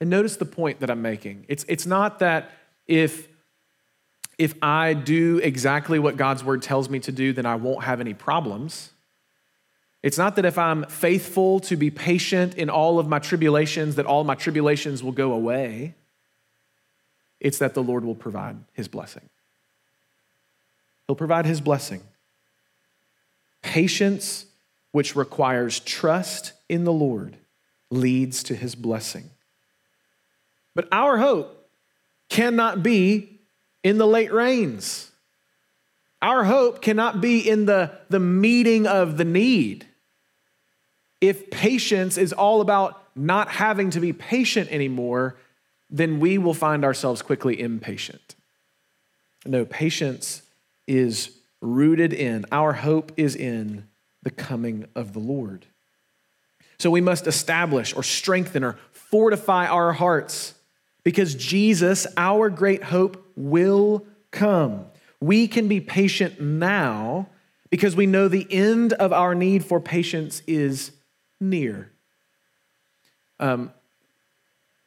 And 0.01 0.11
notice 0.11 0.37
the 0.37 0.45
point 0.45 0.81
that 0.81 0.91
I'm 0.91 1.03
making. 1.03 1.45
It's, 1.49 1.65
it's 1.69 1.87
not 1.87 2.21
that 2.21 2.51
if, 2.87 3.29
if 4.39 4.55
I 4.63 4.95
do 4.95 5.39
exactly 5.39 5.99
what 5.99 6.17
God's 6.17 6.43
word 6.43 6.63
tells 6.63 6.89
me 6.89 6.99
to 7.01 7.13
do, 7.13 7.33
then 7.33 7.47
I 7.47 7.57
won't 7.57 7.85
have 7.85 8.01
any 8.01 8.15
problems. 8.15 8.91
It's 10.03 10.19
not 10.19 10.35
that 10.37 10.45
if 10.45 10.59
I'm 10.59 10.85
faithful 10.87 11.61
to 11.61 11.77
be 11.77 11.91
patient 11.91 12.57
in 12.57 12.69
all 12.69 12.99
of 12.99 13.07
my 13.07 13.21
tribulations, 13.21 13.95
that 13.95 14.07
all 14.07 14.25
my 14.25 14.35
tribulations 14.35 15.03
will 15.03 15.13
go 15.13 15.33
away. 15.33 15.95
It's 17.39 17.59
that 17.59 17.75
the 17.75 17.83
Lord 17.83 18.05
will 18.05 18.15
provide 18.15 18.57
his 18.73 18.89
blessing. 18.89 19.29
He'll 21.07 21.17
provide 21.17 21.47
his 21.47 21.61
blessing. 21.61 22.03
Patience, 23.63 24.47
which 24.93 25.17
requires 25.17 25.81
trust 25.81 26.53
in 26.69 26.85
the 26.85 26.93
Lord, 26.93 27.37
leads 27.91 28.43
to 28.45 28.55
his 28.55 28.75
blessing. 28.75 29.31
But 30.75 30.89
our 30.93 31.19
hope 31.19 31.69
cannot 32.29 32.83
be 32.83 33.41
in 33.83 33.99
the 33.99 34.07
late 34.07 34.33
rains. 34.33 35.11
Our 36.21 36.45
hope 36.45 36.81
cannot 36.81 37.21
be 37.21 37.47
in 37.47 37.67
the, 37.67 37.99
the 38.09 38.21
meeting 38.21 38.87
of 38.87 39.17
the 39.17 39.25
need. 39.25 39.87
If 41.21 41.51
patience 41.51 42.17
is 42.17 42.33
all 42.33 42.61
about 42.61 43.03
not 43.17 43.49
having 43.49 43.91
to 43.91 44.01
be 44.01 44.13
patient 44.13 44.71
anymore, 44.71 45.37
then 45.91 46.21
we 46.21 46.39
will 46.39 46.55
find 46.55 46.85
ourselves 46.85 47.23
quickly 47.23 47.61
impatient. 47.61 48.35
No, 49.45 49.65
patience 49.65 50.43
is 50.87 51.37
rooted 51.61 52.13
in, 52.13 52.47
our 52.51 52.73
hope 52.73 53.13
is 53.17 53.37
in 53.37 53.89
the 54.23 54.31
coming 54.31 54.87
of 54.95 55.13
the 55.13 55.19
Lord. 55.19 55.67
So 56.79 56.91
we 56.91 57.01
must 57.01 57.27
establish 57.27 57.95
or 57.95 58.03
strengthen 58.03 58.65
or 58.65 58.77
fortify 58.91 59.67
our 59.67 59.93
hearts 59.93 60.55
because 61.05 61.35
Jesus, 61.35 62.07
our 62.17 62.49
great 62.49 62.83
hope, 62.83 63.25
will 63.37 64.05
come. 64.31 64.87
We 65.21 65.47
can 65.47 65.69
be 65.69 65.81
patient 65.81 66.41
now 66.41 67.29
because 67.71 67.95
we 67.95 68.07
know 68.07 68.29
the 68.29 68.47
end 68.51 68.93
of 68.95 69.13
our 69.13 69.35
need 69.35 69.65
for 69.65 69.81
patience 69.81 70.43
is 70.47 70.93
near. 71.41 71.91
Um, 73.41 73.73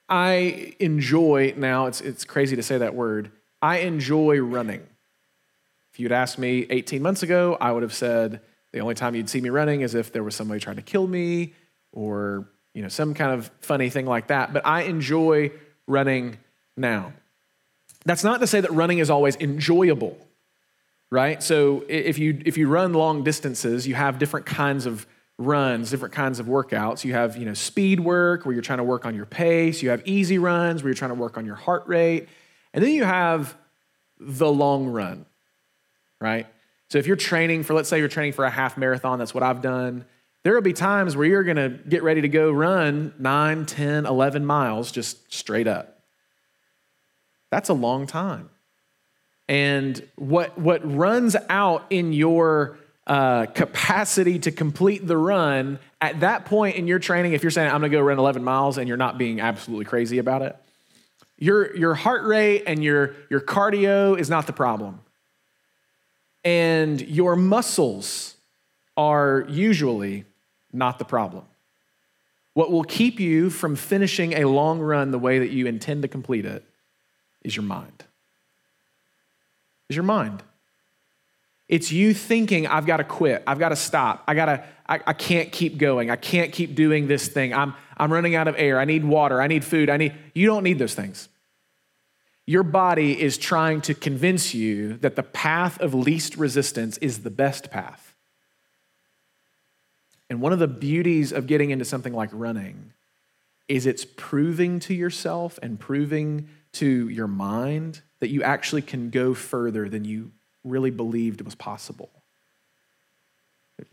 I 0.08 0.76
enjoy 0.80 1.54
now, 1.58 1.88
it's, 1.88 2.02
it's 2.02 2.26
crazy 2.26 2.56
to 2.56 2.64
say 2.64 2.78
that 2.78 2.94
word, 2.94 3.32
I 3.62 3.78
enjoy 3.78 4.40
running. 4.40 4.86
If 5.92 6.00
you'd 6.00 6.12
asked 6.12 6.38
me 6.38 6.68
18 6.70 7.02
months 7.02 7.24
ago, 7.24 7.58
I 7.60 7.72
would 7.72 7.84
have 7.84 7.94
said 7.94 8.42
the 8.76 8.82
only 8.82 8.94
time 8.94 9.16
you'd 9.16 9.30
see 9.30 9.40
me 9.40 9.48
running 9.48 9.82
is 9.82 9.96
if 9.96 10.12
there 10.12 10.22
was 10.22 10.36
somebody 10.36 10.60
trying 10.60 10.76
to 10.76 10.82
kill 10.82 11.08
me 11.08 11.54
or 11.94 12.46
you 12.74 12.82
know 12.82 12.90
some 12.90 13.14
kind 13.14 13.32
of 13.32 13.50
funny 13.62 13.90
thing 13.90 14.06
like 14.06 14.28
that. 14.28 14.52
But 14.52 14.66
I 14.66 14.82
enjoy 14.82 15.54
running 15.88 16.40
now. 16.76 17.14
That's 18.04 18.26
not 18.26 18.42
to 18.42 18.48
say 18.48 18.60
that 18.60 18.72
running 18.72 19.00
is 19.00 19.10
always 19.10 19.38
enjoyable, 19.38 20.18
right? 21.10 21.42
So 21.42 21.86
if 21.88 22.20
you 22.20 22.42
if 22.46 22.58
you 22.58 22.68
run 22.68 22.92
long 22.92 23.24
distances, 23.24 23.88
you 23.88 23.96
have 23.96 24.20
different 24.20 24.46
kinds 24.46 24.86
of 24.86 25.08
runs, 25.38 25.90
different 25.90 26.14
kinds 26.14 26.42
of 26.42 26.48
workouts. 26.48 27.06
You 27.06 27.14
have, 27.14 27.38
you 27.38 27.46
know, 27.46 27.54
speed 27.54 28.02
work 28.02 28.46
where 28.46 28.52
you're 28.52 28.62
trying 28.62 28.80
to 28.80 28.84
work 28.84 29.06
on 29.06 29.16
your 29.16 29.26
pace, 29.26 29.82
you 29.82 29.90
have 29.92 30.06
easy 30.06 30.38
runs 30.38 30.84
where 30.84 30.90
you're 30.90 30.96
trying 30.96 31.12
to 31.12 31.16
work 31.16 31.38
on 31.38 31.46
your 31.46 31.56
heart 31.56 31.88
rate, 31.88 32.28
and 32.74 32.84
then 32.84 32.92
you 32.92 33.06
have 33.06 33.56
the 34.20 34.52
long 34.52 34.88
run 34.88 35.26
right? 36.22 36.48
So 36.96 37.00
if 37.00 37.08
you're 37.08 37.18
training 37.18 37.64
for, 37.64 37.74
let's 37.74 37.90
say 37.90 38.00
you're 38.00 38.08
training 38.08 38.32
for 38.32 38.46
a 38.46 38.50
half 38.50 38.78
marathon, 38.78 39.20
that's 39.20 39.34
what 39.34 39.44
I've 39.44 39.62
done. 39.62 40.06
There 40.44 40.54
will 40.54 40.62
be 40.62 40.72
times 40.72 41.18
where 41.18 41.28
you're 41.28 41.44
going 41.44 41.58
to 41.58 41.68
get 41.68 42.04
ready 42.04 42.22
to 42.22 42.30
go 42.30 42.50
run 42.50 43.14
9, 43.20 43.66
10, 43.66 44.06
11 44.06 44.46
miles 44.46 44.94
just 44.94 45.34
straight 45.34 45.68
up. 45.68 46.00
That's 47.52 47.68
a 47.68 47.74
long 47.74 48.08
time. 48.08 48.50
And 49.50 50.08
what, 50.16 50.58
what 50.58 50.90
runs 50.90 51.36
out 51.50 51.86
in 51.90 52.14
your 52.14 52.78
uh, 53.08 53.48
capacity 53.48 54.40
to 54.40 54.52
complete 54.54 55.06
the 55.06 55.18
run 55.18 55.80
at 56.00 56.22
that 56.22 56.46
point 56.46 56.78
in 56.78 56.88
your 56.88 57.00
training, 57.00 57.34
if 57.34 57.44
you're 57.44 57.52
saying, 57.52 57.68
I'm 57.68 57.82
going 57.82 57.92
to 57.92 57.98
go 57.98 58.02
run 58.02 58.20
11 58.20 58.42
miles 58.42 58.78
and 58.78 58.88
you're 58.88 58.96
not 58.96 59.18
being 59.18 59.42
absolutely 59.42 59.84
crazy 59.84 60.18
about 60.18 60.44
it, 60.44 60.56
your, 61.38 61.76
your 61.76 61.94
heart 61.94 62.24
rate 62.24 62.64
and 62.66 62.82
your, 62.82 63.16
your 63.30 63.42
cardio 63.42 64.18
is 64.18 64.30
not 64.30 64.48
the 64.48 64.54
problem 64.54 65.02
and 66.46 67.02
your 67.02 67.36
muscles 67.36 68.36
are 68.96 69.46
usually 69.50 70.26
not 70.72 71.00
the 71.00 71.06
problem. 71.06 71.44
What 72.54 72.72
will 72.72 72.84
keep 72.84 73.20
you 73.20 73.50
from 73.50 73.76
finishing 73.76 74.34
a 74.34 74.46
long 74.46 74.80
run 74.80 75.12
the 75.12 75.20
way 75.20 75.40
that 75.40 75.50
you 75.50 75.66
intend 75.66 76.04
to 76.04 76.08
complete 76.08 76.46
it 76.46 76.64
is 77.44 77.56
your 77.56 77.64
mind. 77.64 78.06
Is 79.90 79.98
your 79.98 80.04
mind. 80.04 80.44
It's 81.68 81.92
you 81.92 82.14
thinking, 82.14 82.68
I've 82.68 82.86
got 82.86 82.98
to 82.98 83.04
quit. 83.04 83.44
I've 83.48 83.60
got 83.60 83.70
to 83.70 83.76
stop. 83.76 84.24
I 84.28 84.36
got 84.36 84.46
to, 84.46 84.64
I, 84.88 85.00
I 85.08 85.14
can't 85.14 85.52
keep 85.52 85.78
going. 85.80 86.12
I 86.12 86.16
can't 86.16 86.54
keep 86.54 86.76
doing 86.76 87.08
this 87.08 87.28
thing. 87.28 87.54
I'm, 87.54 87.74
I'm 87.98 88.14
running 88.14 88.36
out 88.36 88.48
of 88.48 88.56
air. 88.58 88.80
I 88.80 88.86
need 88.86 89.04
water. 89.04 89.42
I 89.42 89.48
need 89.48 89.66
food. 89.66 89.90
I 89.90 89.98
need, 89.98 90.14
you 90.36 90.46
don't 90.46 90.64
need 90.64 90.78
those 90.78 90.94
things 90.94 91.28
your 92.48 92.64
body 92.64 93.20
is 93.20 93.38
trying 93.38 93.82
to 93.82 93.94
convince 93.94 94.54
you 94.54 94.98
that 94.98 95.16
the 95.16 95.24
path 95.24 95.80
of 95.80 95.94
least 95.94 96.38
resistance 96.38 96.98
is 97.00 97.20
the 97.20 97.32
best 97.32 97.72
path. 97.72 98.16
And 100.30 100.42
one 100.42 100.54
of 100.54 100.60
the 100.60 100.68
beauties 100.68 101.32
of 101.32 101.48
getting 101.48 101.72
into 101.72 101.86
something 101.86 102.14
like 102.14 102.30
running 102.32 102.94
is 103.68 103.86
it's 103.86 104.06
proving 104.06 104.80
to 104.82 104.94
yourself 104.94 105.58
and 105.64 105.80
proving 105.80 106.50
to 106.74 107.10
your 107.10 107.28
mind 107.28 108.02
that 108.20 108.30
you 108.30 108.44
actually 108.44 108.82
can 108.82 109.10
go 109.10 109.34
further 109.34 109.90
than 109.90 110.06
you 110.06 110.32
really 110.64 110.92
believed 110.92 111.42
was 111.42 111.56
possible. 111.56 112.10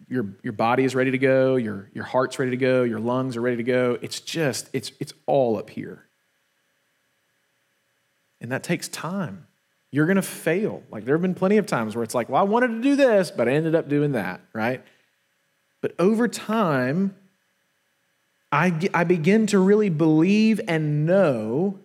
Your, 0.09 0.27
your 0.43 0.53
body 0.53 0.85
is 0.85 0.95
ready 0.95 1.11
to 1.11 1.19
go, 1.19 1.57
your, 1.57 1.91
your 1.95 2.05
heart's 2.05 2.39
ready 2.39 2.51
to 2.53 2.57
go, 2.57 2.83
your 2.83 3.01
lungs 3.01 3.37
are 3.37 3.41
ready 3.41 3.57
to 3.57 3.63
go. 3.63 3.99
It's 4.01 4.21
just, 4.21 4.69
it's, 4.73 4.93
it's 5.01 5.13
all 5.27 5.59
up 5.59 5.71
here. 5.71 6.07
And 8.43 8.53
that 8.53 8.63
takes 8.63 8.89
time. 8.89 9.47
You're 9.91 10.07
going 10.07 10.17
to 10.17 10.23
fail. 10.23 10.83
Like 10.91 11.05
there 11.05 11.15
have 11.15 11.23
been 11.23 11.35
plenty 11.35 11.57
of 11.57 11.67
times 11.67 11.95
where 11.95 12.03
it's 12.03 12.15
like, 12.15 12.29
well, 12.29 12.41
I 12.41 12.45
wanted 12.45 12.69
to 12.69 12.81
do 12.83 12.97
this, 12.97 13.31
but 13.31 13.49
I 13.49 13.53
ended 13.53 13.75
up 13.75 13.89
doing 13.89 14.13
that, 14.13 14.41
right? 14.53 14.83
But 15.81 15.95
over 15.99 16.29
time, 16.29 17.17
I, 18.51 18.91
I 18.93 19.05
begin 19.05 19.47
to 19.49 19.59
really 19.59 19.89
believe 19.89 20.61
and 20.69 21.07
know 21.07 21.79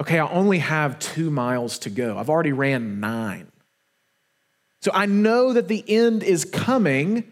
okay, 0.00 0.18
I 0.18 0.28
only 0.28 0.58
have 0.58 0.98
two 0.98 1.30
miles 1.30 1.78
to 1.80 1.90
go. 1.90 2.18
I've 2.18 2.30
already 2.30 2.52
ran 2.52 2.98
nine. 2.98 3.52
So 4.80 4.90
I 4.92 5.06
know 5.06 5.52
that 5.52 5.68
the 5.68 5.84
end 5.86 6.22
is 6.22 6.44
coming, 6.44 7.24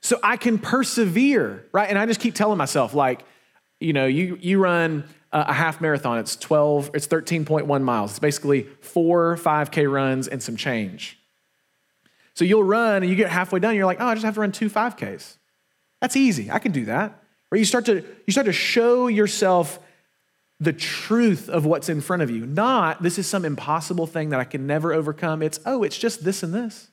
so 0.00 0.20
I 0.22 0.36
can 0.36 0.58
persevere, 0.58 1.66
right? 1.72 1.88
And 1.88 1.98
I 1.98 2.06
just 2.06 2.20
keep 2.20 2.34
telling 2.34 2.58
myself, 2.58 2.94
like, 2.94 3.24
you 3.80 3.92
know, 3.92 4.06
you, 4.06 4.38
you 4.40 4.60
run 4.60 5.04
a 5.34 5.52
half 5.52 5.80
marathon. 5.80 6.18
It's 6.18 6.36
12, 6.36 6.92
it's 6.94 7.08
13.1 7.08 7.82
miles. 7.82 8.12
It's 8.12 8.18
basically 8.20 8.62
four 8.80 9.36
5K 9.36 9.90
runs 9.90 10.28
and 10.28 10.42
some 10.42 10.56
change. 10.56 11.18
So 12.34 12.44
you'll 12.44 12.64
run 12.64 13.02
and 13.02 13.10
you 13.10 13.16
get 13.16 13.30
halfway 13.30 13.60
done, 13.60 13.74
you're 13.74 13.86
like, 13.86 14.00
oh, 14.00 14.06
I 14.06 14.14
just 14.14 14.24
have 14.24 14.34
to 14.34 14.40
run 14.40 14.52
two 14.52 14.70
5Ks. 14.70 15.36
That's 16.00 16.16
easy. 16.16 16.50
I 16.50 16.58
can 16.58 16.72
do 16.72 16.84
that. 16.86 17.20
Where 17.48 17.58
you 17.58 17.64
start 17.64 17.86
to 17.86 18.04
you 18.26 18.32
start 18.32 18.46
to 18.46 18.52
show 18.52 19.08
yourself 19.08 19.78
the 20.60 20.72
truth 20.72 21.48
of 21.48 21.66
what's 21.66 21.88
in 21.88 22.00
front 22.00 22.22
of 22.22 22.30
you. 22.30 22.46
Not 22.46 23.02
this 23.02 23.18
is 23.18 23.26
some 23.26 23.44
impossible 23.44 24.06
thing 24.06 24.30
that 24.30 24.40
I 24.40 24.44
can 24.44 24.66
never 24.66 24.92
overcome. 24.92 25.42
It's 25.42 25.60
oh, 25.66 25.82
it's 25.82 25.98
just 25.98 26.24
this 26.24 26.42
and 26.42 26.52
this. 26.52 26.90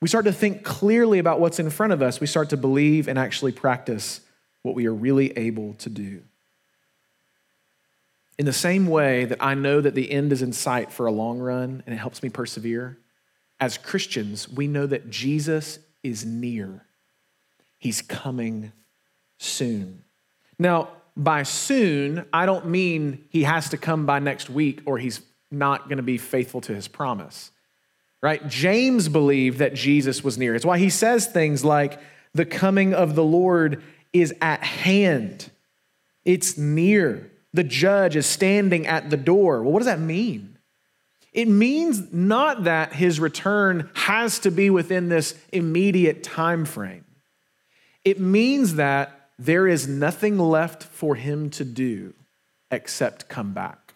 We 0.00 0.08
start 0.08 0.26
to 0.26 0.32
think 0.32 0.62
clearly 0.62 1.18
about 1.18 1.40
what's 1.40 1.58
in 1.58 1.70
front 1.70 1.92
of 1.92 2.02
us. 2.02 2.20
We 2.20 2.26
start 2.26 2.50
to 2.50 2.56
believe 2.56 3.08
and 3.08 3.18
actually 3.18 3.52
practice 3.52 4.20
what 4.62 4.74
we 4.74 4.86
are 4.86 4.94
really 4.94 5.36
able 5.36 5.74
to 5.74 5.88
do. 5.88 6.22
In 8.38 8.46
the 8.46 8.52
same 8.52 8.86
way 8.86 9.24
that 9.24 9.42
I 9.42 9.54
know 9.54 9.80
that 9.80 9.94
the 9.94 10.10
end 10.10 10.32
is 10.32 10.42
in 10.42 10.52
sight 10.52 10.92
for 10.92 11.06
a 11.06 11.12
long 11.12 11.38
run 11.38 11.82
and 11.86 11.94
it 11.94 11.98
helps 11.98 12.22
me 12.22 12.28
persevere, 12.28 12.98
as 13.58 13.78
Christians, 13.78 14.48
we 14.48 14.66
know 14.66 14.86
that 14.86 15.08
Jesus 15.08 15.78
is 16.02 16.24
near. 16.24 16.84
He's 17.78 18.02
coming 18.02 18.72
soon. 19.38 20.04
Now, 20.58 20.88
by 21.16 21.44
soon, 21.44 22.26
I 22.32 22.44
don't 22.44 22.66
mean 22.66 23.24
he 23.30 23.44
has 23.44 23.70
to 23.70 23.78
come 23.78 24.04
by 24.04 24.18
next 24.18 24.50
week 24.50 24.82
or 24.84 24.98
he's 24.98 25.22
not 25.50 25.84
going 25.84 25.96
to 25.96 26.02
be 26.02 26.18
faithful 26.18 26.60
to 26.62 26.74
his 26.74 26.88
promise. 26.88 27.50
Right? 28.22 28.46
James 28.48 29.08
believed 29.08 29.58
that 29.58 29.74
Jesus 29.74 30.22
was 30.22 30.36
near. 30.36 30.54
It's 30.54 30.64
why 30.64 30.78
he 30.78 30.90
says 30.90 31.26
things 31.26 31.64
like, 31.64 32.00
the 32.34 32.44
coming 32.44 32.92
of 32.92 33.14
the 33.14 33.24
Lord 33.24 33.82
is 34.12 34.34
at 34.42 34.62
hand, 34.62 35.50
it's 36.24 36.58
near. 36.58 37.30
The 37.56 37.64
judge 37.64 38.16
is 38.16 38.26
standing 38.26 38.86
at 38.86 39.08
the 39.08 39.16
door. 39.16 39.62
Well, 39.62 39.72
what 39.72 39.78
does 39.78 39.86
that 39.86 39.98
mean? 39.98 40.58
It 41.32 41.48
means 41.48 42.12
not 42.12 42.64
that 42.64 42.92
his 42.92 43.18
return 43.18 43.88
has 43.94 44.38
to 44.40 44.50
be 44.50 44.68
within 44.68 45.08
this 45.08 45.34
immediate 45.52 46.22
time 46.22 46.66
frame. 46.66 47.06
It 48.04 48.20
means 48.20 48.74
that 48.74 49.30
there 49.38 49.66
is 49.66 49.88
nothing 49.88 50.38
left 50.38 50.82
for 50.82 51.14
him 51.14 51.48
to 51.50 51.64
do 51.64 52.12
except 52.70 53.30
come 53.30 53.54
back. 53.54 53.94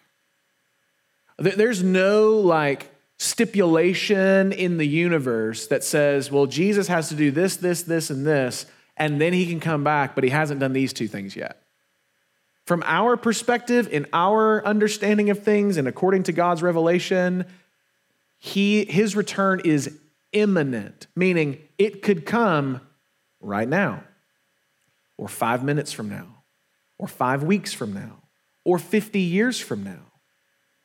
There's 1.37 1.83
no 1.83 2.31
like 2.31 2.89
stipulation 3.19 4.53
in 4.53 4.77
the 4.79 4.87
universe 4.87 5.67
that 5.67 5.83
says, 5.83 6.31
well, 6.31 6.47
Jesus 6.47 6.87
has 6.87 7.09
to 7.09 7.15
do 7.15 7.29
this, 7.29 7.57
this, 7.57 7.83
this, 7.83 8.09
and 8.09 8.25
this, 8.25 8.65
and 8.97 9.21
then 9.21 9.33
he 9.33 9.45
can 9.45 9.59
come 9.59 9.83
back, 9.83 10.15
but 10.15 10.23
he 10.23 10.31
hasn't 10.31 10.59
done 10.59 10.73
these 10.73 10.93
two 10.93 11.07
things 11.07 11.35
yet. 11.35 11.61
From 12.71 12.83
our 12.85 13.17
perspective, 13.17 13.89
in 13.91 14.05
our 14.13 14.65
understanding 14.65 15.29
of 15.29 15.43
things, 15.43 15.75
and 15.75 15.89
according 15.89 16.23
to 16.23 16.31
God's 16.31 16.63
revelation, 16.63 17.43
he, 18.37 18.85
his 18.85 19.13
return 19.13 19.59
is 19.65 19.97
imminent, 20.31 21.07
meaning 21.13 21.57
it 21.77 22.01
could 22.01 22.25
come 22.25 22.79
right 23.41 23.67
now, 23.67 24.05
or 25.17 25.27
five 25.27 25.65
minutes 25.65 25.91
from 25.91 26.07
now, 26.07 26.27
or 26.97 27.09
five 27.09 27.43
weeks 27.43 27.73
from 27.73 27.93
now, 27.93 28.19
or 28.63 28.79
50 28.79 29.19
years 29.19 29.59
from 29.59 29.83
now. 29.83 30.05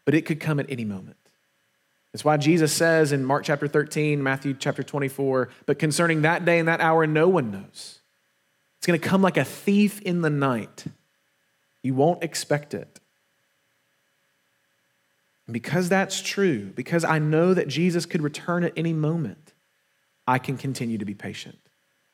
But 0.04 0.14
it 0.14 0.22
could 0.22 0.40
come 0.40 0.58
at 0.58 0.68
any 0.68 0.84
moment. 0.84 1.18
That's 2.12 2.24
why 2.24 2.36
Jesus 2.36 2.72
says 2.72 3.12
in 3.12 3.24
Mark 3.24 3.44
chapter 3.44 3.68
13, 3.68 4.20
Matthew 4.20 4.54
chapter 4.58 4.82
24, 4.82 5.50
but 5.66 5.78
concerning 5.78 6.22
that 6.22 6.44
day 6.44 6.58
and 6.58 6.66
that 6.66 6.80
hour, 6.80 7.06
no 7.06 7.28
one 7.28 7.52
knows. 7.52 8.00
It's 8.78 8.88
going 8.88 8.98
to 8.98 9.08
come 9.08 9.22
like 9.22 9.36
a 9.36 9.44
thief 9.44 10.02
in 10.02 10.22
the 10.22 10.30
night. 10.30 10.86
You 11.86 11.94
won't 11.94 12.24
expect 12.24 12.74
it. 12.74 12.98
And 15.46 15.54
because 15.54 15.88
that's 15.88 16.20
true, 16.20 16.72
because 16.74 17.04
I 17.04 17.20
know 17.20 17.54
that 17.54 17.68
Jesus 17.68 18.06
could 18.06 18.22
return 18.22 18.64
at 18.64 18.72
any 18.76 18.92
moment, 18.92 19.52
I 20.26 20.40
can 20.40 20.56
continue 20.56 20.98
to 20.98 21.04
be 21.04 21.14
patient. 21.14 21.56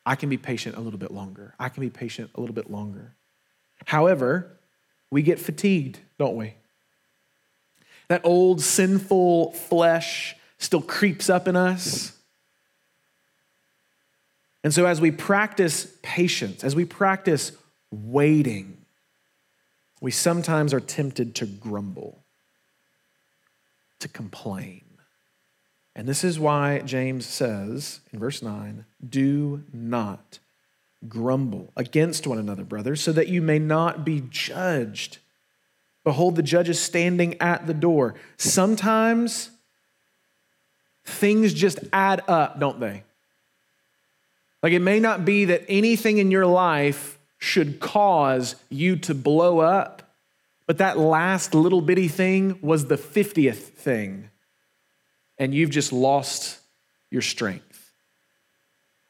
I 0.05 0.13
can 0.13 0.29
be 0.29 0.37
patient 0.37 0.77
a 0.77 0.79
little 0.79 0.99
bit 0.99 1.09
longer. 1.09 1.55
I 1.59 1.69
can 1.69 1.81
be 1.81 1.89
patient 1.89 2.29
a 2.35 2.39
little 2.39 2.53
bit 2.53 2.69
longer. 2.69 3.15
However, 3.87 4.59
we 5.09 5.23
get 5.23 5.39
fatigued, 5.39 5.97
don't 6.19 6.35
we? 6.35 6.53
That 8.09 8.21
old 8.23 8.61
sinful 8.61 9.53
flesh 9.53 10.35
still 10.59 10.83
creeps 10.83 11.31
up 11.31 11.47
in 11.47 11.55
us. 11.55 12.15
And 14.63 14.71
so, 14.71 14.85
as 14.85 15.01
we 15.01 15.09
practice 15.09 15.91
patience, 16.03 16.63
as 16.63 16.75
we 16.75 16.85
practice 16.85 17.53
waiting, 17.89 18.77
we 20.03 20.11
sometimes 20.11 20.73
are 20.73 20.81
tempted 20.81 21.33
to 21.33 21.45
grumble, 21.45 22.19
to 23.99 24.09
complain. 24.09 24.83
And 25.95 26.09
this 26.09 26.25
is 26.25 26.37
why 26.37 26.79
James 26.79 27.25
says 27.25 28.01
in 28.11 28.19
verse 28.19 28.41
9 28.41 28.83
do 29.09 29.63
not 29.71 30.39
grumble 31.07 31.71
against 31.77 32.27
one 32.27 32.37
another, 32.37 32.65
brothers, 32.65 32.99
so 32.99 33.13
that 33.13 33.29
you 33.29 33.41
may 33.41 33.59
not 33.59 34.03
be 34.03 34.21
judged. 34.29 35.19
Behold, 36.03 36.35
the 36.35 36.43
judge 36.43 36.67
is 36.67 36.81
standing 36.81 37.39
at 37.39 37.65
the 37.65 37.73
door. 37.73 38.13
Sometimes 38.35 39.51
things 41.05 41.53
just 41.53 41.79
add 41.93 42.23
up, 42.27 42.59
don't 42.59 42.81
they? 42.81 43.03
Like 44.61 44.73
it 44.73 44.79
may 44.79 44.99
not 44.99 45.23
be 45.23 45.45
that 45.45 45.63
anything 45.69 46.17
in 46.17 46.29
your 46.29 46.45
life 46.45 47.19
should 47.43 47.81
cause 47.81 48.55
you 48.69 48.95
to 48.95 49.13
blow 49.13 49.59
up. 49.59 50.01
But 50.65 50.77
that 50.77 50.97
last 50.97 51.53
little 51.53 51.81
bitty 51.81 52.07
thing 52.07 52.57
was 52.61 52.85
the 52.85 52.95
50th 52.95 53.57
thing, 53.57 54.29
and 55.37 55.53
you've 55.53 55.69
just 55.69 55.91
lost 55.91 56.57
your 57.11 57.21
strength. 57.21 57.91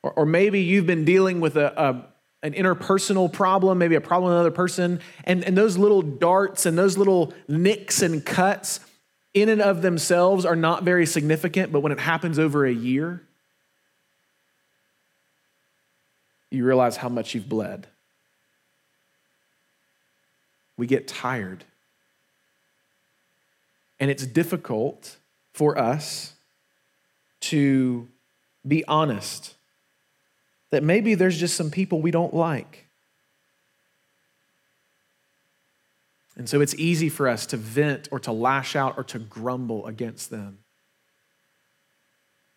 Or, 0.02 0.14
or 0.14 0.26
maybe 0.26 0.62
you've 0.62 0.88
been 0.88 1.06
dealing 1.06 1.42
with 1.42 1.56
a, 1.58 1.80
a 1.80 2.06
an 2.42 2.54
interpersonal 2.54 3.32
problem, 3.32 3.78
maybe 3.78 3.96
a 3.96 4.02
problem 4.02 4.30
with 4.30 4.34
another 4.34 4.52
person, 4.52 5.00
and, 5.26 5.44
and 5.46 5.56
those 5.56 5.78
little 5.78 6.02
darts 6.02 6.66
and 6.66 6.76
those 6.76 6.98
little 6.98 7.34
nicks 7.48 8.02
and 8.02 8.26
cuts 8.26 8.80
in 9.36 9.48
and 9.48 9.62
of 9.62 9.82
themselves 9.84 10.44
are 10.44 10.56
not 10.56 10.84
very 10.84 11.06
significant, 11.06 11.72
but 11.72 11.82
when 11.82 11.92
it 11.92 12.00
happens 12.00 12.40
over 12.40 12.66
a 12.66 12.74
year, 12.74 13.22
you 16.50 16.66
realize 16.66 16.98
how 16.98 17.10
much 17.10 17.34
you've 17.36 17.48
bled 17.48 17.88
we 20.84 20.88
get 20.88 21.08
tired. 21.08 21.64
And 24.02 24.12
it's 24.12 24.26
difficult 24.26 25.16
for 25.54 25.78
us 25.78 26.34
to 27.40 28.10
be 28.68 28.84
honest 28.84 29.54
that 30.72 30.84
maybe 30.84 31.16
there's 31.16 31.40
just 31.40 31.56
some 31.56 31.72
people 31.72 32.02
we 32.02 32.12
don't 32.12 32.34
like. 32.34 32.86
And 36.36 36.50
so 36.50 36.60
it's 36.60 36.76
easy 36.76 37.08
for 37.08 37.30
us 37.30 37.46
to 37.46 37.56
vent 37.56 38.10
or 38.12 38.20
to 38.20 38.34
lash 38.34 38.76
out 38.76 38.96
or 38.98 39.06
to 39.06 39.20
grumble 39.20 39.88
against 39.88 40.30
them. 40.30 40.58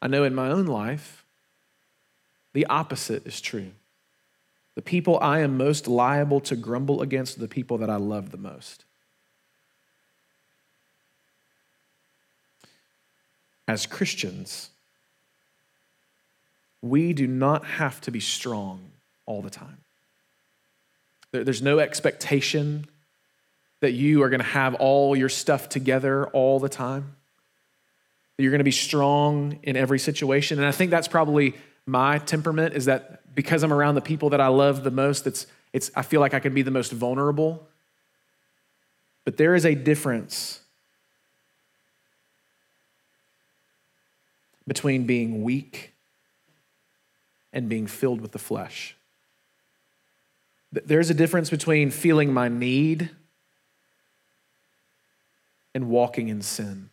I 0.02 0.08
know 0.08 0.24
in 0.24 0.34
my 0.34 0.48
own 0.48 0.66
life, 0.66 1.24
the 2.54 2.66
opposite 2.66 3.24
is 3.24 3.40
true. 3.40 3.70
The 4.76 4.82
people 4.82 5.18
I 5.20 5.40
am 5.40 5.56
most 5.56 5.88
liable 5.88 6.40
to 6.42 6.54
grumble 6.54 7.02
against 7.02 7.38
are 7.38 7.40
the 7.40 7.48
people 7.48 7.78
that 7.78 7.90
I 7.90 7.96
love 7.96 8.30
the 8.30 8.36
most. 8.36 8.84
As 13.66 13.86
Christians, 13.86 14.70
we 16.82 17.12
do 17.12 17.26
not 17.26 17.64
have 17.64 18.00
to 18.02 18.10
be 18.10 18.20
strong 18.20 18.80
all 19.24 19.42
the 19.42 19.50
time. 19.50 19.78
There's 21.32 21.62
no 21.62 21.80
expectation 21.80 22.86
that 23.80 23.92
you 23.92 24.22
are 24.22 24.28
going 24.28 24.40
to 24.40 24.46
have 24.46 24.74
all 24.74 25.16
your 25.16 25.28
stuff 25.28 25.68
together 25.68 26.26
all 26.28 26.60
the 26.60 26.68
time. 26.68 27.16
That 28.36 28.42
you're 28.42 28.52
going 28.52 28.60
to 28.60 28.64
be 28.64 28.70
strong 28.70 29.58
in 29.62 29.76
every 29.76 29.98
situation. 29.98 30.58
And 30.58 30.66
I 30.66 30.72
think 30.72 30.90
that's 30.90 31.08
probably 31.08 31.54
my 31.86 32.18
temperament 32.18 32.74
is 32.74 32.84
that 32.84 33.22
because 33.36 33.62
I'm 33.62 33.72
around 33.72 33.94
the 33.94 34.00
people 34.00 34.30
that 34.30 34.40
I 34.40 34.48
love 34.48 34.82
the 34.82 34.90
most, 34.90 35.26
it's, 35.26 35.46
it's, 35.72 35.90
I 35.94 36.02
feel 36.02 36.20
like 36.20 36.32
I 36.32 36.40
can 36.40 36.54
be 36.54 36.62
the 36.62 36.70
most 36.70 36.90
vulnerable. 36.90 37.68
But 39.24 39.36
there 39.36 39.54
is 39.54 39.66
a 39.66 39.74
difference 39.74 40.60
between 44.66 45.04
being 45.04 45.44
weak 45.44 45.92
and 47.52 47.68
being 47.68 47.86
filled 47.86 48.22
with 48.22 48.32
the 48.32 48.38
flesh. 48.38 48.96
There's 50.72 51.10
a 51.10 51.14
difference 51.14 51.50
between 51.50 51.90
feeling 51.90 52.32
my 52.32 52.48
need 52.48 53.10
and 55.74 55.90
walking 55.90 56.28
in 56.28 56.40
sin. 56.40 56.88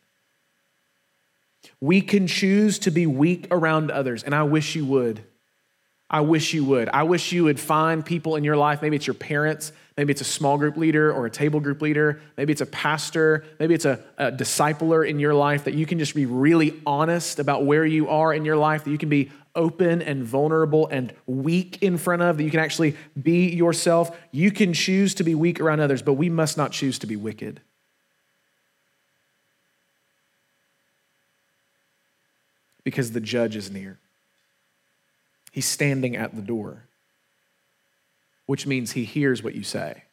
We 1.79 2.01
can 2.01 2.27
choose 2.27 2.79
to 2.79 2.91
be 2.91 3.08
weak 3.08 3.47
around 3.49 3.91
others, 3.91 4.23
and 4.23 4.36
I 4.36 4.43
wish 4.43 4.75
you 4.75 4.86
would. 4.86 5.23
I 6.10 6.22
wish 6.22 6.54
you 6.54 6.63
would. 6.66 6.89
I 6.89 7.04
wish 7.04 7.32
you 7.32 7.46
would 7.46 7.60
find 7.60 8.06
people 8.06 8.36
in 8.36 8.44
your 8.44 8.56
life. 8.56 8.82
Maybe 8.82 8.96
it's 8.96 9.08
your 9.08 9.16
parents. 9.16 9.72
Maybe 9.98 10.12
it's 10.12 10.22
a 10.22 10.26
small 10.26 10.58
group 10.58 10.78
leader 10.78 11.12
or 11.12 11.26
a 11.26 11.30
table 11.30 11.60
group 11.60 11.82
leader. 11.82 12.22
Maybe 12.38 12.52
it's 12.52 12.62
a 12.62 12.68
pastor. 12.68 13.46
Maybe 13.60 13.74
it's 13.74 13.86
a, 13.86 14.00
a 14.18 14.32
discipler 14.32 15.08
in 15.08 15.20
your 15.20 15.34
life 15.34 15.63
that 15.63 15.74
you 15.74 15.86
can 15.86 16.00
just 16.00 16.13
be 16.13 16.26
really 16.26 16.80
honest 16.86 17.39
about 17.39 17.66
where 17.66 17.86
you 17.86 18.10
are 18.10 18.34
in 18.34 18.46
your 18.46 18.58
life, 18.58 18.84
that 18.84 18.92
you 18.92 18.98
can 18.98 19.10
be 19.10 19.32
open 19.56 20.02
and 20.02 20.24
vulnerable 20.24 20.88
and 20.88 21.13
weak 21.28 21.78
in 21.82 21.98
front 21.98 22.22
of, 22.22 22.38
that 22.38 22.44
you 22.44 22.52
can 22.52 22.60
actually 22.60 22.96
be 23.22 23.50
yourself. 23.50 24.16
You 24.32 24.52
can 24.52 24.74
choose 24.74 25.13
to 25.16 25.24
be 25.24 25.36
weak 25.36 25.60
around 25.60 25.80
others, 25.80 26.02
but 26.02 26.13
we 26.13 26.30
must 26.30 26.58
not 26.58 26.72
choose 26.72 27.00
to 27.00 27.08
be 27.08 27.16
wicked. 27.16 27.62
Because 32.84 33.12
the 33.12 33.22
judge 33.22 33.56
is 33.56 33.72
near. 33.72 34.00
He's 35.54 35.68
standing 35.68 36.16
at 36.16 36.36
the 36.36 36.42
door, 36.42 36.88
which 38.48 38.66
means 38.66 38.94
he 38.94 39.06
hears 39.06 39.44
what 39.44 39.54
you 39.54 39.62
say. 39.62 40.04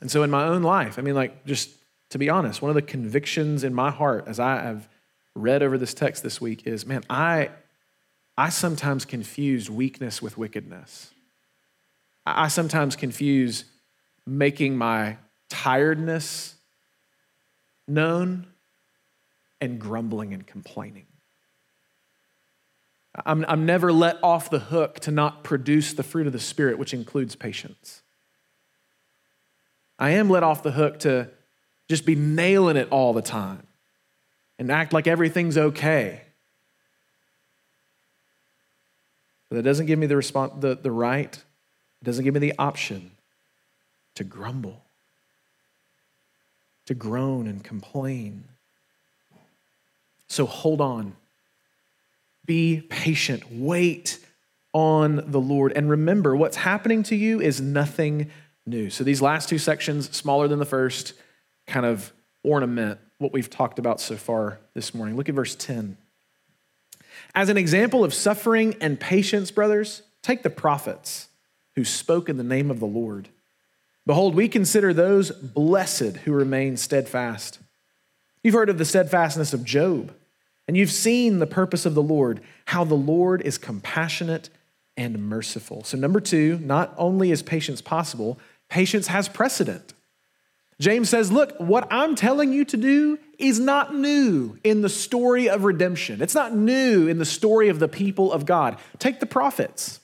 And 0.00 0.10
so, 0.10 0.24
in 0.24 0.30
my 0.30 0.44
own 0.44 0.64
life, 0.64 0.98
I 0.98 1.02
mean, 1.02 1.14
like, 1.14 1.46
just 1.46 1.70
to 2.10 2.18
be 2.18 2.28
honest, 2.28 2.60
one 2.60 2.70
of 2.70 2.74
the 2.74 2.82
convictions 2.82 3.62
in 3.62 3.72
my 3.72 3.92
heart 3.92 4.24
as 4.26 4.40
I 4.40 4.60
have 4.60 4.88
read 5.36 5.62
over 5.62 5.78
this 5.78 5.94
text 5.94 6.24
this 6.24 6.40
week 6.40 6.66
is 6.66 6.84
man, 6.84 7.04
I, 7.08 7.50
I 8.36 8.48
sometimes 8.48 9.04
confuse 9.04 9.70
weakness 9.70 10.20
with 10.20 10.36
wickedness. 10.36 11.12
I 12.26 12.48
sometimes 12.48 12.96
confuse 12.96 13.66
making 14.26 14.76
my 14.76 15.18
tiredness 15.48 16.56
known 17.86 18.46
and 19.60 19.80
grumbling 19.80 20.34
and 20.34 20.44
complaining. 20.44 21.06
I'm, 23.26 23.44
I'm 23.46 23.64
never 23.64 23.92
let 23.92 24.18
off 24.22 24.50
the 24.50 24.58
hook 24.58 24.98
to 25.00 25.10
not 25.10 25.44
produce 25.44 25.92
the 25.92 26.02
fruit 26.02 26.26
of 26.26 26.32
the 26.32 26.40
Spirit, 26.40 26.78
which 26.78 26.92
includes 26.92 27.36
patience. 27.36 28.02
I 29.98 30.10
am 30.10 30.28
let 30.28 30.42
off 30.42 30.62
the 30.62 30.72
hook 30.72 30.98
to 31.00 31.30
just 31.88 32.04
be 32.04 32.16
nailing 32.16 32.76
it 32.76 32.88
all 32.90 33.12
the 33.12 33.22
time 33.22 33.66
and 34.58 34.70
act 34.70 34.92
like 34.92 35.06
everything's 35.06 35.56
okay. 35.56 36.22
But 39.48 39.56
that 39.56 39.62
doesn't 39.62 39.86
give 39.86 39.98
me 39.98 40.06
the, 40.06 40.16
response, 40.16 40.54
the, 40.58 40.74
the 40.74 40.90
right, 40.90 41.36
it 41.36 42.04
doesn't 42.04 42.24
give 42.24 42.34
me 42.34 42.40
the 42.40 42.54
option 42.58 43.12
to 44.16 44.24
grumble, 44.24 44.82
to 46.86 46.94
groan 46.94 47.46
and 47.46 47.62
complain. 47.62 48.44
So 50.28 50.46
hold 50.46 50.80
on. 50.80 51.14
Be 52.44 52.80
patient. 52.88 53.44
Wait 53.50 54.18
on 54.72 55.22
the 55.30 55.40
Lord. 55.40 55.72
And 55.72 55.88
remember, 55.88 56.36
what's 56.36 56.56
happening 56.56 57.02
to 57.04 57.16
you 57.16 57.40
is 57.40 57.60
nothing 57.60 58.30
new. 58.66 58.90
So 58.90 59.04
these 59.04 59.22
last 59.22 59.48
two 59.48 59.58
sections, 59.58 60.14
smaller 60.14 60.48
than 60.48 60.58
the 60.58 60.64
first, 60.64 61.14
kind 61.66 61.86
of 61.86 62.12
ornament 62.42 62.98
what 63.18 63.32
we've 63.32 63.50
talked 63.50 63.78
about 63.78 64.00
so 64.00 64.16
far 64.16 64.58
this 64.74 64.92
morning. 64.94 65.16
Look 65.16 65.28
at 65.28 65.34
verse 65.34 65.54
10. 65.54 65.96
As 67.34 67.48
an 67.48 67.56
example 67.56 68.04
of 68.04 68.12
suffering 68.12 68.76
and 68.80 68.98
patience, 68.98 69.50
brothers, 69.50 70.02
take 70.22 70.42
the 70.42 70.50
prophets 70.50 71.28
who 71.76 71.84
spoke 71.84 72.28
in 72.28 72.36
the 72.36 72.44
name 72.44 72.70
of 72.70 72.80
the 72.80 72.86
Lord. 72.86 73.28
Behold, 74.06 74.34
we 74.34 74.48
consider 74.48 74.92
those 74.92 75.30
blessed 75.30 76.18
who 76.24 76.32
remain 76.32 76.76
steadfast. 76.76 77.58
You've 78.42 78.54
heard 78.54 78.68
of 78.68 78.78
the 78.78 78.84
steadfastness 78.84 79.54
of 79.54 79.64
Job, 79.64 80.14
and 80.66 80.76
you've 80.76 80.90
seen 80.90 81.38
the 81.38 81.46
purpose 81.46 81.84
of 81.84 81.94
the 81.94 82.02
Lord, 82.02 82.40
how 82.66 82.84
the 82.84 82.94
Lord 82.94 83.42
is 83.42 83.58
compassionate 83.58 84.48
and 84.96 85.28
merciful. 85.28 85.84
So, 85.84 85.98
number 85.98 86.20
two, 86.20 86.58
not 86.62 86.94
only 86.96 87.30
is 87.30 87.42
patience 87.42 87.82
possible, 87.82 88.38
patience 88.68 89.08
has 89.08 89.28
precedent. 89.28 89.92
James 90.80 91.08
says, 91.08 91.30
Look, 91.30 91.54
what 91.58 91.86
I'm 91.90 92.14
telling 92.14 92.52
you 92.52 92.64
to 92.66 92.76
do 92.76 93.18
is 93.38 93.60
not 93.60 93.94
new 93.94 94.58
in 94.64 94.82
the 94.82 94.88
story 94.88 95.48
of 95.48 95.64
redemption. 95.64 96.22
It's 96.22 96.34
not 96.34 96.54
new 96.54 97.08
in 97.08 97.18
the 97.18 97.24
story 97.24 97.68
of 97.68 97.78
the 97.78 97.88
people 97.88 98.32
of 98.32 98.46
God. 98.46 98.78
Take 98.98 99.20
the 99.20 99.26
prophets. 99.26 100.00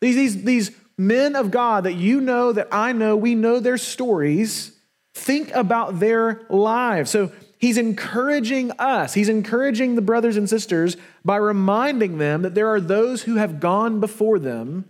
These, 0.00 0.16
these, 0.16 0.44
these 0.44 0.70
men 0.96 1.36
of 1.36 1.50
God 1.50 1.84
that 1.84 1.94
you 1.94 2.20
know, 2.20 2.52
that 2.52 2.68
I 2.70 2.92
know, 2.92 3.16
we 3.16 3.34
know 3.34 3.60
their 3.60 3.78
stories. 3.78 4.72
Think 5.14 5.50
about 5.52 5.98
their 5.98 6.42
lives. 6.48 7.10
So 7.10 7.32
he's 7.58 7.78
encouraging 7.78 8.70
us, 8.78 9.14
he's 9.14 9.28
encouraging 9.28 9.94
the 9.94 10.02
brothers 10.02 10.36
and 10.36 10.48
sisters 10.48 10.96
by 11.24 11.36
reminding 11.36 12.18
them 12.18 12.42
that 12.42 12.54
there 12.54 12.68
are 12.68 12.80
those 12.80 13.22
who 13.22 13.36
have 13.36 13.60
gone 13.60 14.00
before 14.00 14.38
them 14.38 14.84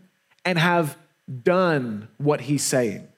and 0.45 0.59
have 0.59 0.97
done 1.43 2.09
what 2.19 2.43
he's 2.43 2.65
saying. 2.65 3.09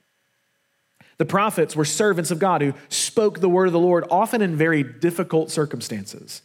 The 1.18 1.26
prophets 1.26 1.76
were 1.76 1.84
servants 1.84 2.30
of 2.30 2.38
God 2.38 2.62
who 2.62 2.72
spoke 2.88 3.40
the 3.40 3.48
word 3.48 3.66
of 3.66 3.74
the 3.74 3.78
Lord, 3.78 4.04
often 4.10 4.40
in 4.40 4.56
very 4.56 4.82
difficult 4.82 5.50
circumstances. 5.50 6.40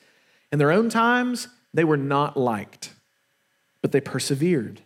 In 0.52 0.60
their 0.60 0.72
own 0.72 0.90
times, 0.90 1.48
they 1.74 1.86
were 1.86 1.98
not 1.98 2.36
liked, 2.36 2.92
but 3.82 3.94
they 3.94 4.02
persevered. 4.02 4.82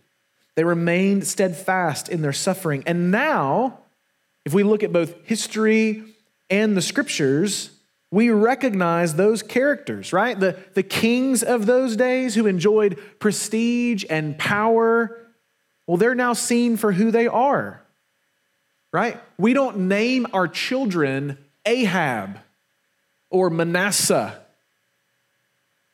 They 0.55 0.63
remained 0.63 1.25
steadfast 1.25 2.09
in 2.09 2.21
their 2.21 2.33
suffering. 2.33 2.83
And 2.85 3.11
now, 3.11 3.79
if 4.45 4.53
we 4.53 4.61
look 4.61 4.83
at 4.83 4.93
both 4.93 5.15
history 5.25 6.03
and 6.49 6.77
the 6.77 6.81
scriptures, 6.81 7.71
we 8.11 8.29
recognize 8.29 9.15
those 9.15 9.43
characters, 9.43 10.11
right? 10.11 10.39
The, 10.39 10.57
the 10.73 10.83
kings 10.83 11.43
of 11.43 11.65
those 11.65 11.95
days 11.95 12.35
who 12.35 12.47
enjoyed 12.47 12.99
prestige 13.19 14.03
and 14.09 14.37
power, 14.37 15.15
well, 15.85 15.97
they're 15.97 16.15
now 16.15 16.33
seen 16.33 16.77
for 16.77 16.91
who 16.91 17.11
they 17.11 17.27
are 17.27 17.83
right? 18.91 19.19
We 19.37 19.53
don't 19.53 19.87
name 19.87 20.27
our 20.33 20.47
children 20.47 21.37
Ahab 21.65 22.39
or 23.29 23.49
Manasseh. 23.49 24.39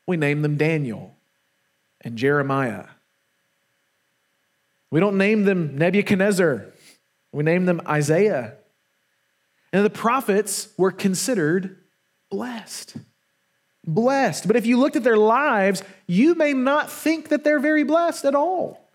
We 0.06 0.16
name 0.16 0.42
them 0.42 0.56
Daniel 0.56 1.14
and 2.00 2.16
Jeremiah. 2.16 2.86
We 4.90 5.00
don't 5.00 5.18
name 5.18 5.44
them 5.44 5.76
Nebuchadnezzar. 5.76 6.66
We 7.32 7.44
name 7.44 7.66
them 7.66 7.82
Isaiah. 7.86 8.54
And 9.72 9.84
the 9.84 9.90
prophets 9.90 10.68
were 10.78 10.92
considered 10.92 11.76
blessed. 12.30 12.96
Blessed. 13.84 14.46
But 14.46 14.56
if 14.56 14.66
you 14.66 14.78
looked 14.78 14.96
at 14.96 15.04
their 15.04 15.16
lives, 15.16 15.82
you 16.06 16.34
may 16.34 16.52
not 16.52 16.90
think 16.90 17.28
that 17.28 17.44
they're 17.44 17.60
very 17.60 17.84
blessed 17.84 18.24
at 18.24 18.34
all. 18.34 18.86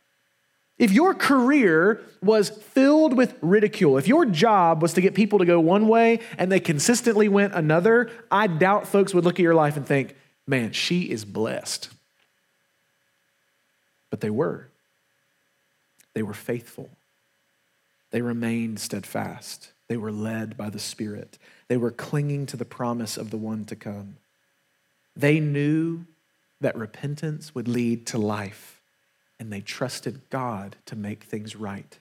If 0.78 0.92
your 0.92 1.14
career 1.14 2.02
was 2.24 2.50
filled 2.50 3.16
with 3.16 3.36
ridicule, 3.42 4.00
if 4.00 4.08
your 4.08 4.26
job 4.26 4.82
was 4.82 4.94
to 4.94 5.02
get 5.02 5.14
people 5.14 5.40
to 5.40 5.46
go 5.46 5.60
one 5.60 5.88
way 5.88 6.20
and 6.40 6.52
they 6.52 6.60
consistently 6.60 7.30
went 7.30 7.54
another, 7.54 8.10
I 8.32 8.48
doubt 8.48 8.88
folks 8.88 9.14
would 9.14 9.24
look 9.24 9.36
at 9.36 9.44
your 9.44 9.54
life 9.54 9.78
and 9.78 9.86
think, 9.86 10.16
man, 10.48 10.72
she 10.72 11.04
is 11.04 11.24
blessed. 11.24 11.90
But 14.10 14.22
they 14.22 14.32
were. 14.32 14.68
They 16.16 16.24
were 16.24 16.34
faithful. 16.34 16.90
They 18.10 18.22
remained 18.22 18.80
steadfast. 18.80 19.72
They 19.92 19.98
were 19.98 20.14
led 20.14 20.56
by 20.56 20.70
the 20.70 20.80
Spirit. 20.80 21.38
They 21.68 21.76
were 21.76 21.92
clinging 21.92 22.46
to 22.46 22.56
the 22.56 22.64
promise 22.64 23.18
of 23.18 23.30
the 23.30 23.36
one 23.36 23.66
to 23.66 23.76
come. 23.76 24.16
They 25.18 25.42
knew 25.42 26.06
that 26.62 26.78
repentance 26.78 27.54
would 27.54 27.68
lead 27.68 28.08
to 28.08 28.18
life 28.18 28.80
and 29.38 29.52
they 29.52 29.60
trusted 29.60 30.22
God 30.30 30.78
to 30.86 30.96
make 30.96 31.26
things 31.26 31.58
right. 31.58 32.00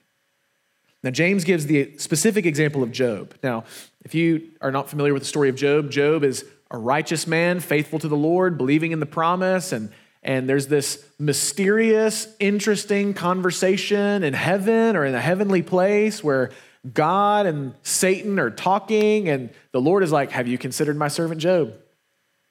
Now, 1.03 1.09
James 1.09 1.43
gives 1.43 1.65
the 1.65 1.97
specific 1.97 2.45
example 2.45 2.81
of 2.81 2.93
Job. 2.93 3.33
Now, 3.43 3.65
if 4.05 4.15
you 4.15 4.51
are 4.61 4.71
not 4.71 4.89
familiar 4.89 5.13
with 5.13 5.23
the 5.23 5.27
story 5.27 5.49
of 5.49 5.57
Job, 5.57 5.91
Job 5.91 6.23
is 6.23 6.45
a 6.71 6.77
righteous 6.77 7.27
man, 7.27 7.59
faithful 7.59 7.99
to 7.99 8.07
the 8.07 8.15
Lord, 8.15 8.57
believing 8.57 8.93
in 8.93 9.01
the 9.01 9.05
promise, 9.05 9.73
and, 9.73 9.91
and 10.23 10.47
there's 10.47 10.67
this 10.67 11.05
mysterious, 11.19 12.33
interesting 12.39 13.13
conversation 13.13 14.23
in 14.23 14.33
heaven 14.33 14.95
or 14.95 15.03
in 15.03 15.13
a 15.13 15.19
heavenly 15.19 15.61
place 15.61 16.23
where 16.23 16.51
God 16.93 17.45
and 17.45 17.73
Satan 17.83 18.39
are 18.39 18.49
talking, 18.49 19.29
and 19.29 19.51
the 19.71 19.81
Lord 19.81 20.03
is 20.03 20.11
like, 20.11 20.31
Have 20.31 20.47
you 20.47 20.57
considered 20.57 20.97
my 20.97 21.07
servant 21.07 21.41
Job? 21.41 21.75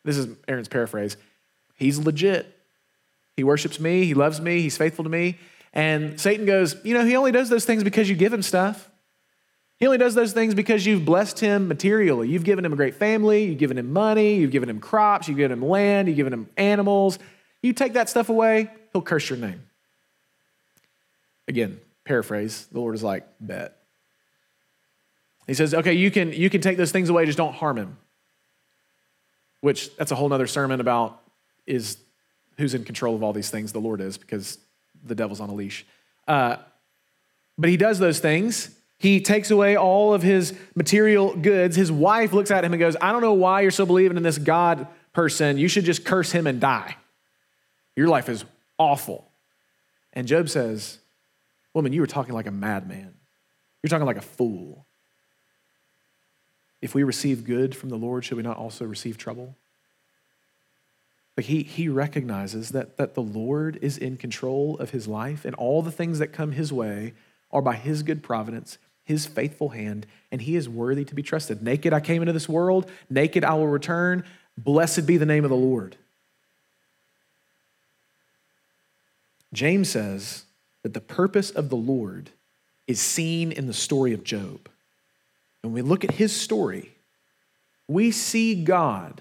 This 0.04 0.16
is 0.16 0.28
Aaron's 0.46 0.68
paraphrase. 0.68 1.16
He's 1.74 1.98
legit. 1.98 2.56
He 3.36 3.44
worships 3.44 3.80
me, 3.80 4.04
he 4.04 4.14
loves 4.14 4.40
me, 4.40 4.60
he's 4.60 4.76
faithful 4.76 5.04
to 5.04 5.10
me. 5.10 5.38
And 5.72 6.20
Satan 6.20 6.46
goes, 6.46 6.76
You 6.84 6.94
know, 6.94 7.04
he 7.04 7.16
only 7.16 7.32
does 7.32 7.48
those 7.48 7.64
things 7.64 7.82
because 7.82 8.08
you 8.08 8.16
give 8.16 8.32
him 8.32 8.42
stuff. 8.42 8.88
He 9.78 9.86
only 9.86 9.98
does 9.98 10.14
those 10.14 10.34
things 10.34 10.54
because 10.54 10.84
you've 10.84 11.06
blessed 11.06 11.40
him 11.40 11.66
materially. 11.66 12.28
You've 12.28 12.44
given 12.44 12.66
him 12.66 12.72
a 12.72 12.76
great 12.76 12.96
family, 12.96 13.44
you've 13.44 13.58
given 13.58 13.78
him 13.78 13.92
money, 13.92 14.34
you've 14.34 14.50
given 14.50 14.68
him 14.68 14.78
crops, 14.78 15.26
you've 15.26 15.38
given 15.38 15.56
him 15.56 15.64
land, 15.64 16.06
you've 16.06 16.18
given 16.18 16.34
him 16.34 16.48
animals. 16.58 17.18
You 17.62 17.72
take 17.72 17.94
that 17.94 18.10
stuff 18.10 18.28
away, 18.28 18.70
he'll 18.92 19.02
curse 19.02 19.28
your 19.30 19.38
name. 19.38 19.62
Again, 21.48 21.80
paraphrase, 22.04 22.66
the 22.70 22.78
Lord 22.78 22.94
is 22.94 23.02
like, 23.02 23.26
bet. 23.40 23.79
He 25.50 25.54
says, 25.54 25.74
okay, 25.74 25.94
you 25.94 26.12
can, 26.12 26.32
you 26.32 26.48
can 26.48 26.60
take 26.60 26.76
those 26.76 26.92
things 26.92 27.08
away, 27.08 27.26
just 27.26 27.36
don't 27.36 27.52
harm 27.52 27.76
him. 27.76 27.96
Which 29.62 29.96
that's 29.96 30.12
a 30.12 30.14
whole 30.14 30.28
nother 30.28 30.46
sermon 30.46 30.80
about 30.80 31.20
is 31.66 31.96
who's 32.56 32.72
in 32.72 32.84
control 32.84 33.16
of 33.16 33.24
all 33.24 33.32
these 33.32 33.50
things. 33.50 33.72
The 33.72 33.80
Lord 33.80 34.00
is, 34.00 34.16
because 34.16 34.58
the 35.04 35.16
devil's 35.16 35.40
on 35.40 35.50
a 35.50 35.52
leash. 35.52 35.84
Uh, 36.28 36.58
but 37.58 37.68
he 37.68 37.76
does 37.76 37.98
those 37.98 38.20
things. 38.20 38.70
He 38.96 39.20
takes 39.20 39.50
away 39.50 39.76
all 39.76 40.14
of 40.14 40.22
his 40.22 40.54
material 40.76 41.34
goods. 41.34 41.74
His 41.74 41.90
wife 41.90 42.32
looks 42.32 42.52
at 42.52 42.64
him 42.64 42.72
and 42.72 42.78
goes, 42.78 42.94
I 43.00 43.10
don't 43.10 43.20
know 43.20 43.34
why 43.34 43.62
you're 43.62 43.72
so 43.72 43.84
believing 43.84 44.16
in 44.16 44.22
this 44.22 44.38
God 44.38 44.86
person. 45.12 45.58
You 45.58 45.66
should 45.66 45.84
just 45.84 46.04
curse 46.04 46.30
him 46.30 46.46
and 46.46 46.60
die. 46.60 46.96
Your 47.96 48.06
life 48.06 48.28
is 48.28 48.44
awful. 48.78 49.28
And 50.12 50.28
Job 50.28 50.48
says, 50.48 51.00
Woman, 51.74 51.92
you 51.92 52.02
were 52.02 52.06
talking 52.06 52.34
like 52.34 52.46
a 52.46 52.52
madman. 52.52 53.14
You're 53.82 53.88
talking 53.88 54.06
like 54.06 54.16
a 54.16 54.20
fool. 54.20 54.86
If 56.80 56.94
we 56.94 57.02
receive 57.02 57.44
good 57.44 57.76
from 57.76 57.90
the 57.90 57.96
Lord, 57.96 58.24
should 58.24 58.36
we 58.36 58.42
not 58.42 58.56
also 58.56 58.84
receive 58.84 59.18
trouble? 59.18 59.54
He, 61.36 61.62
he 61.62 61.88
recognizes 61.88 62.70
that, 62.70 62.98
that 62.98 63.14
the 63.14 63.22
Lord 63.22 63.78
is 63.80 63.96
in 63.96 64.16
control 64.16 64.76
of 64.78 64.90
his 64.90 65.08
life, 65.08 65.44
and 65.44 65.54
all 65.54 65.80
the 65.80 65.92
things 65.92 66.18
that 66.18 66.28
come 66.28 66.52
his 66.52 66.72
way 66.72 67.14
are 67.50 67.62
by 67.62 67.76
his 67.76 68.02
good 68.02 68.22
providence, 68.22 68.78
his 69.04 69.26
faithful 69.26 69.70
hand, 69.70 70.06
and 70.30 70.42
he 70.42 70.54
is 70.54 70.68
worthy 70.68 71.04
to 71.04 71.14
be 71.14 71.22
trusted. 71.22 71.62
Naked 71.62 71.92
I 71.92 72.00
came 72.00 72.20
into 72.22 72.32
this 72.32 72.48
world, 72.48 72.90
naked 73.08 73.42
I 73.42 73.54
will 73.54 73.68
return. 73.68 74.24
Blessed 74.58 75.06
be 75.06 75.16
the 75.16 75.26
name 75.26 75.44
of 75.44 75.50
the 75.50 75.56
Lord. 75.56 75.96
James 79.52 79.88
says 79.88 80.44
that 80.82 80.94
the 80.94 81.00
purpose 81.00 81.50
of 81.50 81.70
the 81.70 81.76
Lord 81.76 82.30
is 82.86 83.00
seen 83.00 83.50
in 83.50 83.66
the 83.66 83.72
story 83.72 84.12
of 84.12 84.24
Job. 84.24 84.68
When 85.62 85.72
we 85.72 85.82
look 85.82 86.04
at 86.04 86.12
his 86.12 86.34
story, 86.34 86.94
we 87.86 88.10
see 88.10 88.64
God 88.64 89.20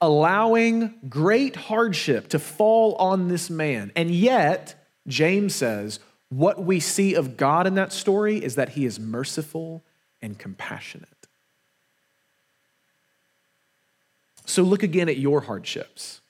allowing 0.00 0.94
great 1.08 1.54
hardship 1.54 2.28
to 2.28 2.38
fall 2.38 2.94
on 2.96 3.28
this 3.28 3.48
man. 3.48 3.92
And 3.94 4.10
yet, 4.10 4.74
James 5.06 5.54
says, 5.54 6.00
what 6.28 6.64
we 6.64 6.80
see 6.80 7.14
of 7.14 7.36
God 7.36 7.66
in 7.66 7.74
that 7.74 7.92
story 7.92 8.42
is 8.42 8.54
that 8.54 8.70
he 8.70 8.84
is 8.84 8.98
merciful 8.98 9.84
and 10.20 10.38
compassionate. 10.38 11.08
So 14.44 14.62
look 14.62 14.82
again 14.82 15.08
at 15.08 15.18
your 15.18 15.42
hardships. 15.42 16.20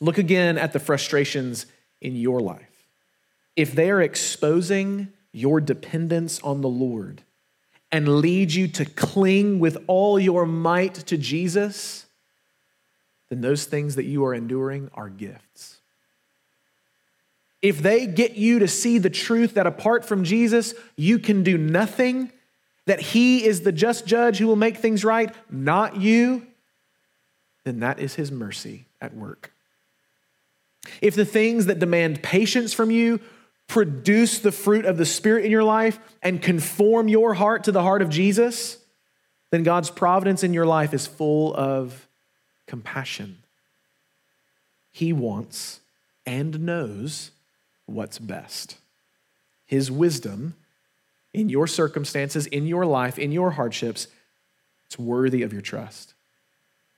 Look 0.00 0.18
again 0.18 0.58
at 0.58 0.72
the 0.72 0.80
frustrations 0.80 1.66
in 2.00 2.16
your 2.16 2.40
life. 2.40 2.88
If 3.56 3.72
they 3.72 3.90
are 3.90 4.02
exposing 4.02 5.08
your 5.32 5.60
dependence 5.60 6.40
on 6.40 6.60
the 6.60 6.68
Lord 6.68 7.22
and 7.92 8.20
lead 8.20 8.52
you 8.52 8.68
to 8.68 8.84
cling 8.84 9.58
with 9.58 9.76
all 9.86 10.18
your 10.18 10.46
might 10.46 10.94
to 10.94 11.18
Jesus, 11.18 12.06
then 13.28 13.40
those 13.40 13.64
things 13.64 13.96
that 13.96 14.04
you 14.04 14.24
are 14.24 14.34
enduring 14.34 14.90
are 14.94 15.08
gifts. 15.08 15.78
If 17.62 17.82
they 17.82 18.06
get 18.06 18.32
you 18.36 18.58
to 18.60 18.68
see 18.68 18.98
the 18.98 19.10
truth 19.10 19.54
that 19.54 19.66
apart 19.66 20.04
from 20.04 20.24
Jesus, 20.24 20.74
you 20.96 21.18
can 21.18 21.42
do 21.42 21.58
nothing, 21.58 22.32
that 22.86 23.00
He 23.00 23.44
is 23.44 23.62
the 23.62 23.72
just 23.72 24.06
judge 24.06 24.38
who 24.38 24.46
will 24.46 24.56
make 24.56 24.78
things 24.78 25.04
right, 25.04 25.34
not 25.50 25.96
you, 25.96 26.46
then 27.64 27.80
that 27.80 27.98
is 27.98 28.14
His 28.14 28.32
mercy 28.32 28.86
at 29.00 29.14
work. 29.14 29.52
If 31.02 31.14
the 31.14 31.26
things 31.26 31.66
that 31.66 31.78
demand 31.78 32.22
patience 32.22 32.72
from 32.72 32.90
you 32.90 33.20
produce 33.70 34.40
the 34.40 34.50
fruit 34.50 34.84
of 34.84 34.96
the 34.96 35.06
Spirit 35.06 35.44
in 35.44 35.50
your 35.52 35.62
life 35.62 36.00
and 36.22 36.42
conform 36.42 37.06
your 37.06 37.34
heart 37.34 37.64
to 37.64 37.72
the 37.72 37.82
heart 37.82 38.02
of 38.02 38.10
Jesus, 38.10 38.78
then 39.52 39.62
God's 39.62 39.90
providence 39.90 40.42
in 40.42 40.52
your 40.52 40.66
life 40.66 40.92
is 40.92 41.06
full 41.06 41.54
of 41.54 42.08
compassion. 42.66 43.38
He 44.90 45.12
wants 45.12 45.78
and 46.26 46.66
knows 46.66 47.30
what's 47.86 48.18
best. 48.18 48.76
His 49.66 49.88
wisdom 49.88 50.56
in 51.32 51.48
your 51.48 51.68
circumstances, 51.68 52.46
in 52.46 52.66
your 52.66 52.84
life, 52.84 53.20
in 53.20 53.30
your 53.30 53.52
hardships, 53.52 54.08
it's 54.86 54.98
worthy 54.98 55.42
of 55.42 55.52
your 55.52 55.62
trust. 55.62 56.14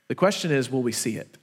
The 0.08 0.14
question 0.14 0.50
is 0.50 0.70
will 0.70 0.82
we 0.82 0.92
see 0.92 1.16
it? 1.16 1.36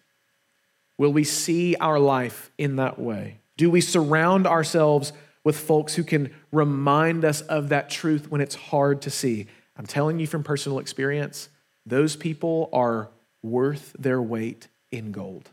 Will 0.97 1.13
we 1.13 1.23
see 1.23 1.75
our 1.75 1.99
life 1.99 2.49
in 2.57 2.77
that 2.77 2.97
way? 2.97 3.37
Do 3.59 3.69
we 3.69 3.81
surround 3.81 4.47
ourselves 4.47 5.11
with 5.43 5.59
folks 5.59 5.95
who 5.95 6.05
can 6.05 6.33
remind 6.49 7.25
us 7.25 7.41
of 7.41 7.67
that 7.69 7.89
truth 7.89 8.31
when 8.31 8.39
it's 8.39 8.55
hard 8.55 9.01
to 9.01 9.09
see? 9.09 9.47
I'm 9.75 9.85
telling 9.85 10.17
you 10.17 10.27
from 10.27 10.45
personal 10.45 10.79
experience, 10.79 11.49
those 11.85 12.15
people 12.15 12.69
are 12.71 13.09
worth 13.43 13.93
their 13.99 14.21
weight 14.21 14.69
in 14.93 15.11
gold, 15.11 15.49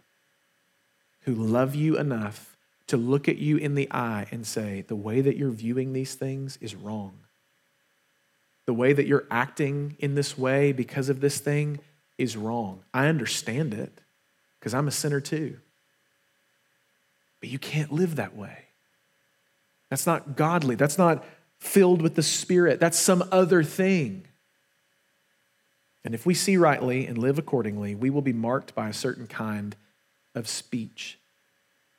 who 1.23 1.35
love 1.35 1.75
you 1.75 1.99
enough 1.99 2.57
to 2.87 2.97
look 2.97 3.29
at 3.29 3.38
you 3.38 3.57
in 3.57 3.75
the 3.75 3.88
eye 3.90 4.29
and 4.31 4.47
say, 4.47 4.85
the 4.87 4.95
way 4.95 5.21
that 5.21 5.37
you're 5.37 5.51
viewing 5.51 5.92
these 5.92 6.14
things 6.14 6.59
is 6.61 6.77
wrong. 6.77 7.19
The 8.66 8.75
way 8.75 8.92
that 8.92 9.09
you're 9.09 9.27
acting 9.33 9.97
in 9.99 10.14
this 10.14 10.38
way 10.38 10.71
because 10.71 11.09
of 11.09 11.19
this 11.19 11.40
thing 11.40 11.81
is 12.19 12.37
wrong. 12.37 12.85
I 12.95 13.09
understand 13.09 13.75
it 13.75 14.01
because 14.61 14.75
I'm 14.75 14.87
a 14.87 14.92
sinner 14.92 15.21
too. 15.21 15.57
But 17.40 17.51
you 17.51 17.59
can't 17.59 17.92
live 17.92 18.16
that 18.16 18.37
way. 18.37 18.66
That's 19.90 20.07
not 20.07 20.37
godly. 20.37 20.75
That's 20.75 20.99
not 20.99 21.25
filled 21.59 22.03
with 22.03 22.14
the 22.14 22.22
Spirit. 22.22 22.81
That's 22.81 22.99
some 22.99 23.27
other 23.31 23.62
thing. 23.62 24.27
And 26.05 26.14
if 26.14 26.25
we 26.25 26.35
see 26.35 26.57
rightly 26.57 27.07
and 27.07 27.18
live 27.18 27.38
accordingly, 27.38 27.94
we 27.94 28.11
will 28.11 28.22
be 28.22 28.33
marked 28.33 28.75
by 28.75 28.88
a 28.88 28.92
certain 28.92 29.27
kind 29.27 29.75
of 30.35 30.49
speech. 30.49 31.18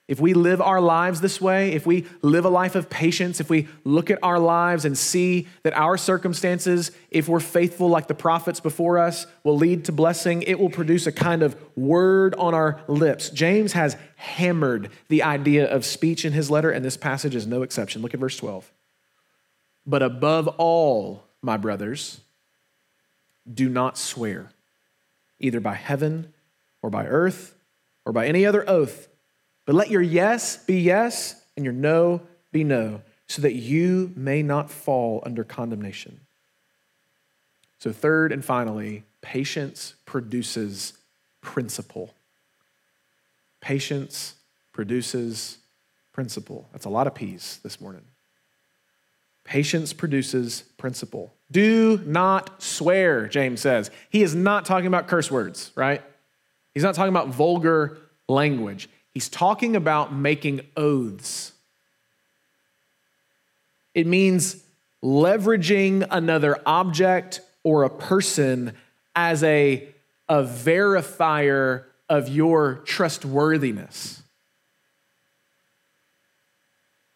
If 0.08 0.22
we 0.22 0.34
live 0.34 0.62
our 0.62 0.80
lives 0.80 1.20
this 1.20 1.42
way, 1.42 1.74
if 1.74 1.86
we 1.86 2.06
live 2.22 2.46
a 2.46 2.50
life 2.50 2.76
of 2.76 2.90
patience, 2.90 3.42
if 3.42 3.50
we 3.50 3.68
look 3.84 4.10
at 4.10 4.20
our 4.24 4.40
lives 4.40 4.86
and 4.86 4.98
see 4.98 5.48
that 5.64 5.74
our 5.74 5.98
circumstances, 5.98 6.92
if 7.12 7.28
we're 7.28 7.42
faithful 7.42 7.90
like 7.90 8.08
the 8.08 8.14
prophets 8.14 8.62
before 8.62 9.00
us, 9.00 9.28
will 9.44 9.58
lead 9.58 9.84
to 9.86 9.92
blessing, 9.92 10.44
it 10.44 10.60
will 10.60 10.70
produce 10.70 11.08
a 11.08 11.12
kind 11.12 11.44
of 11.44 11.58
word 11.76 12.36
on 12.36 12.54
our 12.54 12.80
lips. 12.88 13.30
James 13.30 13.74
has 13.74 13.98
hammered 14.16 14.90
the 15.10 15.24
idea 15.24 15.70
of 15.70 15.86
speech 15.86 16.24
in 16.24 16.32
his 16.32 16.50
letter, 16.50 16.72
and 16.72 16.86
this 16.86 16.96
passage 16.96 17.36
is 17.36 17.46
no 17.46 17.62
exception. 17.62 18.02
Look 18.02 18.14
at 18.14 18.22
verse 18.22 18.38
12. 18.38 18.72
But 19.86 20.04
above 20.04 20.48
all, 20.58 21.26
my 21.42 21.58
brothers, 21.58 22.22
do 23.54 23.68
not 23.68 23.98
swear, 23.98 24.52
either 25.38 25.60
by 25.60 25.74
heaven 25.74 26.34
or 26.82 26.90
by 26.90 27.08
earth 27.08 27.56
or 28.06 28.14
by 28.14 28.26
any 28.28 28.46
other 28.46 28.68
oath 28.70 29.10
but 29.68 29.76
let 29.76 29.92
your 29.92 30.02
yes 30.02 30.58
be 30.58 30.80
yes 30.80 31.40
and 31.56 31.66
your 31.66 31.74
no 31.74 32.22
be 32.54 32.64
no, 32.64 33.02
so 33.28 33.42
that 33.42 33.54
you 33.54 34.14
may 34.16 34.42
not 34.42 34.72
fall 34.72 35.22
under 35.26 35.44
condemnation. 35.44 36.22
So, 37.78 37.92
third 37.92 38.32
and 38.32 38.44
finally, 38.44 39.04
patience 39.22 39.94
produces 40.06 40.94
principle. 41.42 42.14
Patience 43.60 44.36
produces 44.72 45.58
principle. 46.14 46.68
That's 46.72 46.86
a 46.86 46.90
lot 46.90 47.06
of 47.06 47.14
P's 47.14 47.60
this 47.62 47.82
morning. 47.82 48.04
Patience 49.44 49.92
produces 49.92 50.62
principle. 50.78 51.34
Do 51.52 52.02
not 52.06 52.62
swear, 52.62 53.28
James 53.28 53.60
says. 53.62 53.92
He 54.10 54.24
is 54.24 54.34
not 54.34 54.66
talking 54.66 54.88
about 54.88 55.08
curse 55.08 55.30
words, 55.30 55.72
right? 55.76 56.02
He's 56.74 56.84
not 56.84 56.96
talking 56.96 57.14
about 57.14 57.30
vulgar 57.30 57.98
language. 58.30 58.90
He's 59.18 59.30
talking 59.30 59.76
about 59.76 60.14
making 60.14 60.62
oaths. 60.78 61.52
It 63.96 64.06
means 64.06 64.64
leveraging 65.04 66.06
another 66.12 66.60
object 66.68 67.42
or 67.64 67.82
a 67.82 67.90
person 67.90 68.74
as 69.16 69.42
a, 69.42 69.88
a 70.30 70.44
verifier 70.44 71.86
of 72.08 72.30
your 72.30 72.76
trustworthiness. 72.86 74.22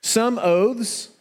Some 0.02 0.40
oaths 0.40 1.12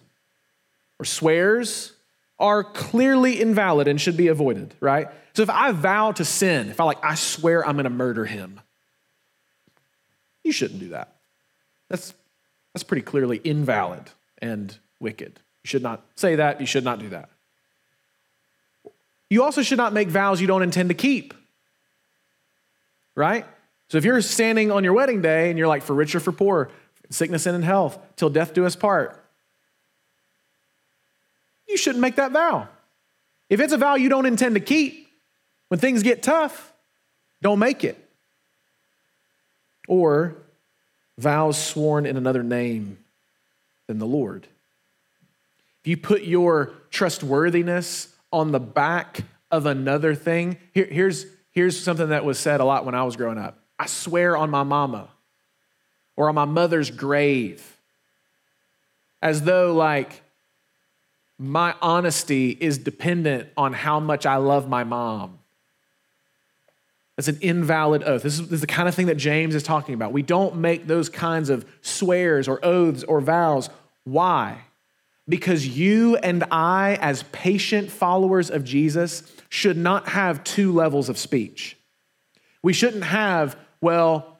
or 0.98 1.04
swears 1.04 1.92
are 2.38 2.64
clearly 2.64 3.38
invalid 3.38 3.86
and 3.86 4.00
should 4.00 4.16
be 4.16 4.28
avoided, 4.28 4.74
right? 4.80 5.08
So 5.34 5.42
if 5.42 5.50
I 5.50 5.72
vow 5.72 6.12
to 6.12 6.24
sin, 6.24 6.70
if 6.70 6.80
I 6.80 6.84
like, 6.84 7.04
I 7.04 7.16
swear 7.16 7.66
I'm 7.68 7.76
gonna 7.76 7.90
murder 7.90 8.24
him, 8.24 8.60
you 10.44 10.53
shouldn't 10.53 10.81
do 10.81 10.88
that. 10.90 11.16
That's, 11.88 12.14
that's 12.72 12.85
pretty 12.85 13.03
clearly 13.03 13.40
invalid 13.42 14.05
and 14.38 14.76
wicked. 15.00 15.40
You 15.62 15.68
should 15.68 15.83
not 15.83 16.05
say 16.16 16.37
that. 16.37 16.61
You 16.61 16.66
should 16.66 16.85
not 16.85 16.98
do 16.98 17.09
that. 17.11 17.29
You 19.29 19.42
also 19.42 19.62
should 19.62 19.79
not 19.79 19.92
make 19.92 20.09
vows 20.09 20.40
you 20.40 20.46
don't 20.46 20.62
intend 20.62 20.88
to 20.88 20.94
keep. 20.94 21.35
Right? 23.14 23.44
So 23.88 23.98
if 23.98 24.05
you're 24.05 24.20
standing 24.22 24.70
on 24.70 24.85
your 24.85 24.92
wedding 24.92 25.20
day 25.20 25.50
and 25.50 25.59
you're 25.59 25.68
like, 25.68 25.83
for 25.83 25.94
rich 25.94 26.14
or 26.14 26.20
for 26.20 26.33
poor, 26.33 26.70
sickness 27.11 27.46
and 27.46 27.57
in 27.57 27.62
health, 27.62 27.98
till 28.16 28.31
death 28.31 28.55
do 28.55 28.64
us 28.64 28.76
part, 28.76 29.22
you 31.68 31.76
shouldn't 31.76 32.00
make 32.00 32.16
that 32.16 32.33
vow. 32.33 32.68
If 33.48 33.61
it's 33.61 33.72
a 33.72 33.79
vow 33.79 33.96
you 33.96 34.09
don't 34.09 34.26
intend 34.26 34.55
to 34.55 34.61
keep, 34.61 35.09
when 35.68 35.79
things 35.79 36.03
get 36.03 36.22
tough, 36.22 36.72
don't 37.42 37.59
make 37.59 37.85
it. 37.85 38.10
Or 39.90 40.37
vows 41.18 41.62
sworn 41.62 42.07
in 42.07 42.16
another 42.16 42.44
name 42.44 42.96
than 43.88 43.98
the 43.98 44.07
Lord. 44.07 44.46
If 45.81 45.88
you 45.88 45.96
put 45.96 46.22
your 46.22 46.70
trustworthiness 46.90 48.07
on 48.33 48.53
the 48.53 48.61
back 48.61 49.24
of 49.50 49.66
another 49.66 50.14
thing, 50.14 50.59
here, 50.72 50.87
here's, 50.88 51.26
here's 51.50 51.79
something 51.79 52.11
that 52.11 52.24
was 52.24 52.38
said 52.38 52.61
a 52.61 52.64
lot 52.64 52.85
when 52.85 52.94
I 52.94 53.03
was 53.03 53.16
growing 53.16 53.37
up 53.37 53.59
I 53.81 53.87
swear 53.87 54.37
on 54.37 54.48
my 54.48 54.62
mama 54.62 55.09
or 56.14 56.29
on 56.29 56.37
my 56.37 56.44
mother's 56.44 56.92
grave, 56.92 57.76
as 59.20 59.42
though 59.42 59.74
like 59.74 60.22
my 61.37 61.74
honesty 61.83 62.50
is 62.50 62.79
dependent 62.79 63.48
on 63.57 63.72
how 63.72 63.98
much 63.98 64.24
I 64.24 64.37
love 64.37 64.68
my 64.68 64.85
mom. 64.85 65.39
That's 67.20 67.37
an 67.37 67.42
invalid 67.42 68.02
oath. 68.04 68.22
This 68.22 68.38
is, 68.38 68.48
this 68.48 68.52
is, 68.52 68.61
the 68.62 68.66
kind 68.66 68.88
of 68.88 68.94
thing 68.94 69.09
that 69.09 69.18
James 69.18 69.54
is 69.54 69.62
talking 69.62 69.94
about. 69.94 70.11
We 70.11 70.22
don't 70.22 70.56
make 70.56 70.87
those 70.87 71.11
kinds 71.11 71.50
of 71.50 71.66
swears 71.83 72.48
or 72.48 72.64
oaths 72.64 73.04
or 73.04 73.20
vows. 73.20 73.68
Why? 74.04 74.62
Because 75.28 75.68
you 75.68 76.16
and 76.16 76.44
I, 76.50 76.96
as 76.98 77.24
patient 77.24 77.90
followers 77.90 78.48
of 78.48 78.64
Jesus, 78.64 79.22
should 79.50 79.76
not 79.76 80.09
have 80.09 80.42
two 80.44 80.72
levels 80.72 81.11
of 81.11 81.18
speech. 81.18 81.76
We 82.62 82.72
shouldn't 82.72 83.04
have, 83.04 83.54
well, 83.83 84.38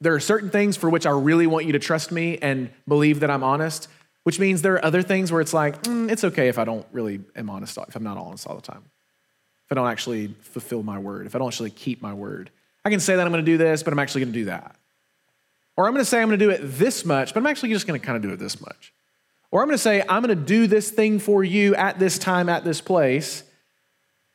there 0.00 0.14
are 0.14 0.20
certain 0.20 0.50
things 0.50 0.76
for 0.76 0.88
which 0.88 1.06
I 1.06 1.10
really 1.10 1.48
want 1.48 1.66
you 1.66 1.72
to 1.72 1.80
trust 1.80 2.12
me 2.12 2.38
and 2.40 2.70
believe 2.86 3.18
that 3.18 3.32
I'm 3.32 3.42
honest, 3.42 3.88
which 4.22 4.38
means 4.38 4.62
there 4.62 4.74
are 4.74 4.84
other 4.84 5.02
things 5.02 5.32
where 5.32 5.40
it's 5.40 5.52
like, 5.52 5.82
mm, 5.82 6.08
it's 6.08 6.22
okay 6.22 6.46
if 6.46 6.56
I 6.56 6.62
don't 6.62 6.86
really 6.92 7.18
am 7.34 7.50
honest, 7.50 7.76
if 7.88 7.96
I'm 7.96 8.04
not 8.04 8.16
honest 8.16 8.46
all 8.46 8.54
the 8.54 8.62
time, 8.62 8.84
I 9.72 9.74
don't 9.74 9.88
actually 9.88 10.34
fulfill 10.42 10.82
my 10.82 10.98
word, 10.98 11.26
if 11.26 11.34
I 11.34 11.38
don't 11.38 11.48
actually 11.48 11.70
keep 11.70 12.00
my 12.00 12.14
word. 12.14 12.50
I 12.84 12.90
can 12.90 13.00
say 13.00 13.16
that 13.16 13.24
I'm 13.24 13.32
going 13.32 13.44
to 13.44 13.50
do 13.50 13.58
this, 13.58 13.82
but 13.82 13.92
I'm 13.92 13.98
actually 13.98 14.22
going 14.22 14.32
to 14.32 14.38
do 14.38 14.44
that. 14.46 14.76
Or 15.76 15.86
I'm 15.86 15.92
going 15.92 16.04
to 16.04 16.08
say 16.08 16.20
I'm 16.20 16.28
going 16.28 16.38
to 16.38 16.44
do 16.44 16.50
it 16.50 16.60
this 16.62 17.04
much, 17.04 17.32
but 17.32 17.40
I'm 17.40 17.46
actually 17.46 17.70
just 17.70 17.86
going 17.86 17.98
to 17.98 18.04
kind 18.04 18.16
of 18.16 18.22
do 18.22 18.30
it 18.30 18.38
this 18.38 18.60
much. 18.60 18.92
Or 19.50 19.60
I'm 19.60 19.68
going 19.68 19.74
to 19.74 19.82
say 19.82 20.02
I'm 20.02 20.22
going 20.22 20.36
to 20.36 20.44
do 20.44 20.66
this 20.66 20.90
thing 20.90 21.18
for 21.18 21.42
you 21.42 21.74
at 21.74 21.98
this 21.98 22.18
time, 22.18 22.48
at 22.48 22.64
this 22.64 22.80
place, 22.80 23.42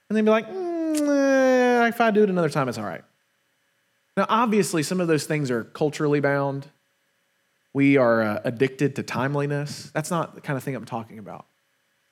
and 0.10 0.18
then 0.18 0.26
be 0.26 0.32
like, 0.32 0.50
mm, 0.50 1.08
eh, 1.08 1.88
if 1.88 2.02
I 2.02 2.12
do 2.12 2.24
it 2.24 2.30
another 2.30 2.50
time, 2.50 2.70
it's 2.70 2.78
all 2.78 2.86
right. 2.86 3.04
Now, 4.16 4.26
obviously, 4.30 4.82
some 4.82 5.00
of 5.00 5.08
those 5.08 5.26
things 5.26 5.52
are 5.52 5.64
culturally 5.64 6.20
bound. 6.20 6.68
We 7.74 7.98
are 7.98 8.22
uh, 8.24 8.42
addicted 8.44 8.96
to 8.96 9.04
timeliness. 9.04 9.92
That's 9.94 10.10
not 10.10 10.34
the 10.34 10.42
kind 10.42 10.58
of 10.58 10.64
thing 10.64 10.76
I'm 10.76 10.86
talking 10.86 11.20
about. 11.20 11.46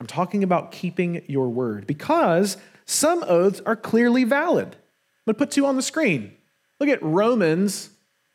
I'm 0.00 0.06
talking 0.06 0.44
about 0.44 0.72
keeping 0.72 1.22
your 1.26 1.48
word 1.48 1.86
because 1.86 2.56
some 2.86 3.24
oaths 3.26 3.60
are 3.66 3.76
clearly 3.76 4.24
valid. 4.24 4.68
I'm 4.68 5.32
going 5.32 5.34
to 5.34 5.34
put 5.34 5.50
two 5.50 5.66
on 5.66 5.76
the 5.76 5.82
screen. 5.82 6.32
Look 6.78 6.88
at 6.88 7.02
Romans 7.02 7.90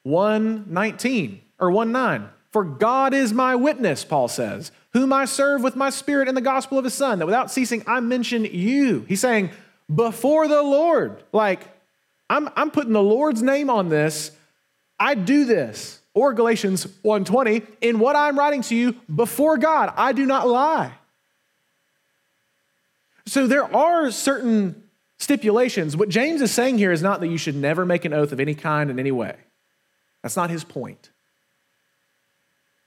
1:19 0.06 1.40
or 1.60 1.70
1:9. 1.70 2.30
For 2.52 2.66
God 2.66 3.14
is 3.14 3.32
my 3.32 3.56
witness, 3.56 4.04
Paul 4.04 4.28
says, 4.28 4.74
whom 4.92 5.14
I 5.14 5.24
serve 5.24 5.64
with 5.64 5.78
my 5.78 5.90
spirit 5.90 6.28
in 6.28 6.36
the 6.36 6.42
gospel 6.42 6.78
of 6.78 6.84
his 6.84 6.94
son, 6.94 7.20
that 7.20 7.26
without 7.26 7.50
ceasing 7.50 7.82
I 7.88 8.02
mention 8.02 8.44
you. 8.44 9.06
He's 9.08 9.22
saying, 9.22 9.52
before 9.94 10.50
the 10.50 10.62
Lord, 10.62 11.24
like 11.32 11.62
I'm, 12.30 12.50
I'm 12.56 12.72
putting 12.72 12.94
the 12.94 13.02
Lord's 13.02 13.42
name 13.42 13.70
on 13.70 13.90
this. 13.90 14.32
I 15.00 15.16
do 15.16 15.46
this. 15.46 16.00
Or 16.14 16.34
Galatians 16.34 16.86
1:20, 17.06 17.66
in 17.80 18.00
what 18.00 18.18
I'm 18.18 18.38
writing 18.38 18.62
to 18.64 18.76
you 18.76 18.96
before 19.14 19.58
God, 19.58 19.94
I 19.96 20.12
do 20.12 20.26
not 20.26 20.46
lie. 20.48 20.92
So 23.32 23.48
there 23.48 23.74
are 23.74 24.12
certain 24.12 24.84
stipulations. 25.18 25.96
What 25.96 26.10
James 26.10 26.42
is 26.42 26.52
saying 26.52 26.80
here 26.80 26.92
is 26.92 27.02
not 27.02 27.22
that 27.22 27.30
you 27.30 27.38
should 27.38 27.56
never 27.56 27.86
make 27.86 28.04
an 28.04 28.12
oath 28.12 28.34
of 28.34 28.42
any 28.42 28.54
kind 28.54 28.90
in 28.90 29.00
any 29.00 29.14
way. 29.14 29.38
That's 30.22 30.36
not 30.36 30.50
his 30.50 30.66
point. 30.66 31.12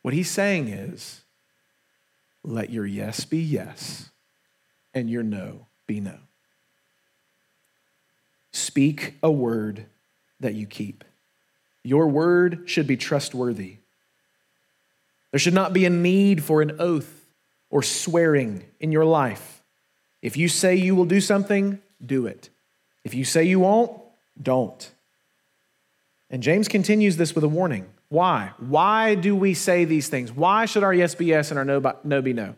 What 0.03 0.13
he's 0.13 0.31
saying 0.31 0.69
is 0.69 1.23
let 2.43 2.69
your 2.69 2.85
yes 2.85 3.25
be 3.25 3.39
yes 3.39 4.11
and 4.93 5.09
your 5.09 5.23
no 5.23 5.65
be 5.87 5.99
no. 5.99 6.19
Speak 8.53 9.15
a 9.23 9.31
word 9.31 9.87
that 10.41 10.53
you 10.53 10.67
keep. 10.67 11.05
Your 11.83 12.07
word 12.07 12.65
should 12.67 12.87
be 12.87 12.99
trustworthy. 12.99 13.77
There 15.31 15.41
should 15.41 15.55
not 15.55 15.73
be 15.73 15.87
a 15.87 15.91
need 15.91 16.45
for 16.45 16.61
an 16.61 16.77
oath 16.79 17.25
or 17.71 17.83
swearing 17.83 18.63
in 18.79 18.93
your 18.93 19.07
life. 19.07 19.63
If 20.25 20.39
you 20.39 20.49
say 20.49 20.75
you 20.75 20.97
will 20.97 21.05
do 21.05 21.21
something, 21.21 21.83
do 22.05 22.27
it. 22.27 22.49
If 23.05 23.13
you 23.13 23.27
say 23.27 23.45
you 23.45 23.61
won't, 23.61 23.93
don't. 24.43 24.91
And 26.31 26.43
James 26.43 26.67
continues 26.67 27.19
this 27.19 27.35
with 27.35 27.45
a 27.45 27.49
warning. 27.49 27.85
Why? 28.09 28.53
Why 28.57 29.17
do 29.17 29.37
we 29.37 29.53
say 29.53 29.85
these 29.85 30.09
things? 30.09 30.33
Why 30.33 30.65
should 30.65 30.83
our 30.83 30.95
yes 30.95 31.15
be 31.15 31.27
yes 31.27 31.51
and 31.51 31.59
our 31.59 31.65
no, 31.67 31.95
no 32.05 32.23
be 32.23 32.33
no? 32.33 32.55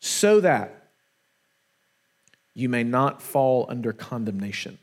So 0.00 0.40
that 0.40 0.88
you 2.52 2.68
may 2.68 2.82
not 2.82 3.22
fall 3.22 3.64
under 3.68 3.92
condemnation. 3.92 4.76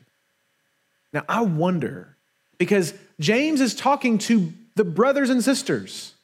Now, 1.12 1.24
I 1.28 1.42
wonder, 1.42 2.16
because 2.56 2.94
James 3.20 3.60
is 3.60 3.74
talking 3.74 4.16
to 4.18 4.54
the 4.74 4.84
brothers 4.84 5.28
and 5.28 5.44
sisters, 5.44 6.14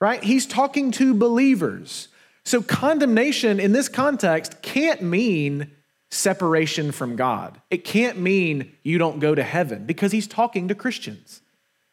right? 0.00 0.22
He's 0.22 0.46
talking 0.46 0.92
to 0.92 1.12
believers. 1.12 2.06
So, 2.48 2.62
condemnation 2.62 3.60
in 3.60 3.72
this 3.72 3.90
context 3.90 4.62
can't 4.62 5.02
mean 5.02 5.70
separation 6.10 6.92
from 6.92 7.14
God. 7.14 7.60
It 7.68 7.84
can't 7.84 8.18
mean 8.18 8.72
you 8.82 8.96
don't 8.96 9.18
go 9.18 9.34
to 9.34 9.42
heaven 9.42 9.84
because 9.84 10.12
he's 10.12 10.26
talking 10.26 10.68
to 10.68 10.74
Christians. 10.74 11.42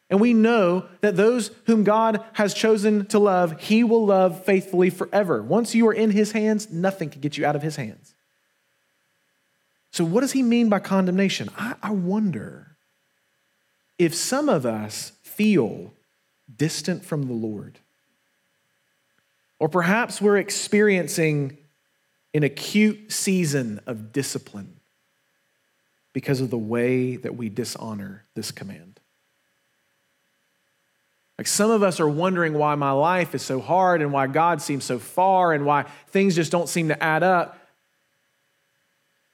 And 0.08 0.18
we 0.18 0.32
know 0.32 0.86
that 1.02 1.14
those 1.14 1.50
whom 1.66 1.84
God 1.84 2.24
has 2.32 2.54
chosen 2.54 3.04
to 3.08 3.18
love, 3.18 3.60
he 3.60 3.84
will 3.84 4.06
love 4.06 4.46
faithfully 4.46 4.88
forever. 4.88 5.42
Once 5.42 5.74
you 5.74 5.86
are 5.88 5.92
in 5.92 6.12
his 6.12 6.32
hands, 6.32 6.70
nothing 6.70 7.10
can 7.10 7.20
get 7.20 7.36
you 7.36 7.44
out 7.44 7.54
of 7.54 7.60
his 7.60 7.76
hands. 7.76 8.14
So, 9.90 10.06
what 10.06 10.22
does 10.22 10.32
he 10.32 10.42
mean 10.42 10.70
by 10.70 10.78
condemnation? 10.78 11.50
I, 11.58 11.74
I 11.82 11.90
wonder 11.90 12.78
if 13.98 14.14
some 14.14 14.48
of 14.48 14.64
us 14.64 15.12
feel 15.22 15.92
distant 16.56 17.04
from 17.04 17.26
the 17.26 17.34
Lord, 17.34 17.80
or 19.58 19.68
perhaps 19.68 20.20
we're 20.20 20.36
experiencing 20.36 21.56
an 22.34 22.42
acute 22.42 23.10
season 23.10 23.80
of 23.86 24.12
discipline 24.12 24.76
because 26.12 26.40
of 26.40 26.50
the 26.50 26.58
way 26.58 27.16
that 27.16 27.36
we 27.36 27.48
dishonor 27.48 28.24
this 28.34 28.50
command. 28.50 29.00
Like 31.38 31.46
some 31.46 31.70
of 31.70 31.82
us 31.82 32.00
are 32.00 32.08
wondering 32.08 32.54
why 32.54 32.74
my 32.74 32.92
life 32.92 33.34
is 33.34 33.42
so 33.42 33.60
hard 33.60 34.00
and 34.00 34.12
why 34.12 34.26
God 34.26 34.62
seems 34.62 34.84
so 34.84 34.98
far 34.98 35.52
and 35.52 35.66
why 35.66 35.84
things 36.08 36.34
just 36.34 36.50
don't 36.50 36.68
seem 36.68 36.88
to 36.88 37.02
add 37.02 37.22
up. 37.22 37.58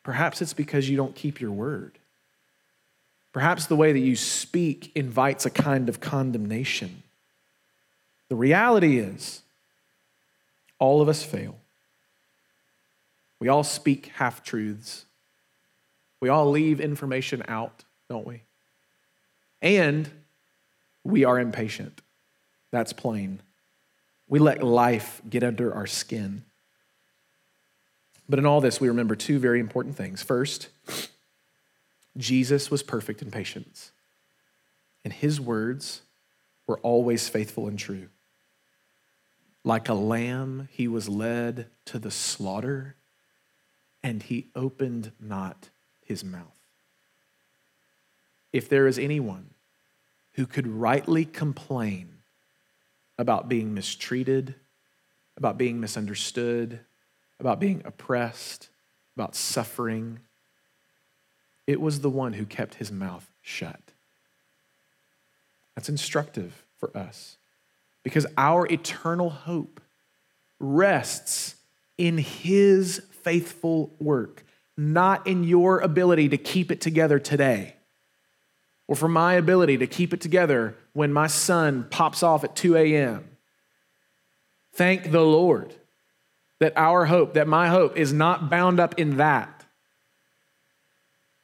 Perhaps 0.03 0.43
it's 0.43 0.53
because 0.53 0.89
you 0.89 0.97
don't 0.97 1.15
keep 1.15 1.41
your 1.41 1.53
word. 1.53 1.99
Perhaps 3.33 3.67
the 3.67 3.77
way 3.77 3.93
that 3.93 4.01
you 4.01 4.17
speak 4.17 4.91
invites 4.95 5.47
a 5.47 5.51
kind 5.51 5.89
of 5.89 6.01
condemnation. 6.01 7.03
The 8.29 8.35
reality 8.35 8.99
is, 8.99 9.42
all 10.83 11.01
of 11.01 11.09
us 11.09 11.23
fail. 11.23 11.55
We 13.39 13.47
all 13.47 13.63
speak 13.63 14.09
half 14.17 14.43
truths. 14.43 15.05
We 16.21 16.29
all 16.29 16.51
leave 16.51 16.81
information 16.81 17.45
out, 17.47 17.85
don't 18.11 18.27
we? 18.27 18.43
And 19.63 20.11
we 21.05 21.25
are 21.25 21.39
impatient. 21.39 22.01
That's 22.73 22.93
plain. 22.93 23.39
We 24.27 24.41
let 24.41 24.61
life 24.61 25.23
get 25.31 25.45
under 25.45 25.73
our 25.73 25.87
skin. 25.87 26.43
But 28.29 28.41
in 28.41 28.47
all 28.47 28.61
this, 28.61 28.81
we 28.81 28.89
remember 28.89 29.15
two 29.15 29.39
very 29.39 29.61
important 29.61 29.97
things. 29.97 30.21
First, 30.21 30.69
Jesus 32.17 32.73
was 32.73 32.83
perfect 32.83 33.23
in 33.23 33.31
patience, 33.31 33.93
and 35.05 35.13
his 35.13 35.41
words 35.41 36.03
were 36.67 36.81
always 36.81 37.29
faithful 37.29 37.69
and 37.69 37.79
true. 37.79 38.09
Like 39.65 39.89
a 39.89 39.95
lamb, 39.95 40.69
he 40.73 40.89
was 40.89 41.09
led 41.09 41.69
to 41.87 41.99
the 41.99 42.11
slaughter, 42.11 42.97
and 44.03 44.23
he 44.23 44.49
opened 44.57 45.13
not 45.21 45.71
his 46.05 46.25
mouth. 46.25 46.47
If 48.53 48.69
there 48.69 48.87
is 48.87 48.99
anyone 48.99 49.51
who 50.33 50.47
could 50.47 50.67
rightly 50.67 51.25
complain 51.25 52.09
about 53.19 53.49
being 53.49 53.73
mistreated, 53.73 54.55
about 55.37 55.59
being 55.59 55.81
misunderstood, 55.81 56.81
about 57.39 57.61
being 57.61 57.83
oppressed, 57.85 58.69
about 59.17 59.35
suffering. 59.35 60.21
It 61.67 61.81
was 61.81 62.01
the 62.01 62.11
one 62.11 62.35
who 62.35 62.47
kept 62.47 62.75
his 62.75 62.91
mouth 62.91 63.31
shut. 63.43 63.81
That's 65.75 65.89
instructive 65.89 66.65
for 66.79 66.97
us 66.97 67.37
because 68.03 68.27
our 68.37 68.67
eternal 68.67 69.31
hope 69.31 69.81
rests 70.59 71.57
in 71.99 72.19
his 72.19 73.03
faithful 73.23 73.93
work, 73.99 74.45
not 74.77 75.27
in 75.27 75.45
your 75.45 75.81
ability 75.81 76.29
to 76.31 76.37
keep 76.37 76.71
it 76.71 76.81
together 76.81 77.19
today 77.19 77.77
or 78.89 78.97
for 78.97 79.09
my 79.09 79.35
ability 79.35 79.79
to 79.79 79.87
keep 79.87 80.13
it 80.13 80.21
together 80.21 80.77
when 80.93 81.13
my 81.13 81.27
son 81.27 81.87
pops 81.91 82.23
off 82.23 82.45
at 82.45 82.55
2 82.57 82.77
a.m. 82.77 83.25
Thank 84.75 85.11
the 85.11 85.21
Lord 85.21 85.75
that 86.61 86.73
our 86.77 87.07
hope, 87.07 87.35
that 87.35 87.49
my 87.49 87.69
hope 87.69 87.97
is 87.97 88.13
not 88.13 88.51
bound 88.51 88.81
up 88.81 88.99
in 88.99 89.17
that 89.17 89.65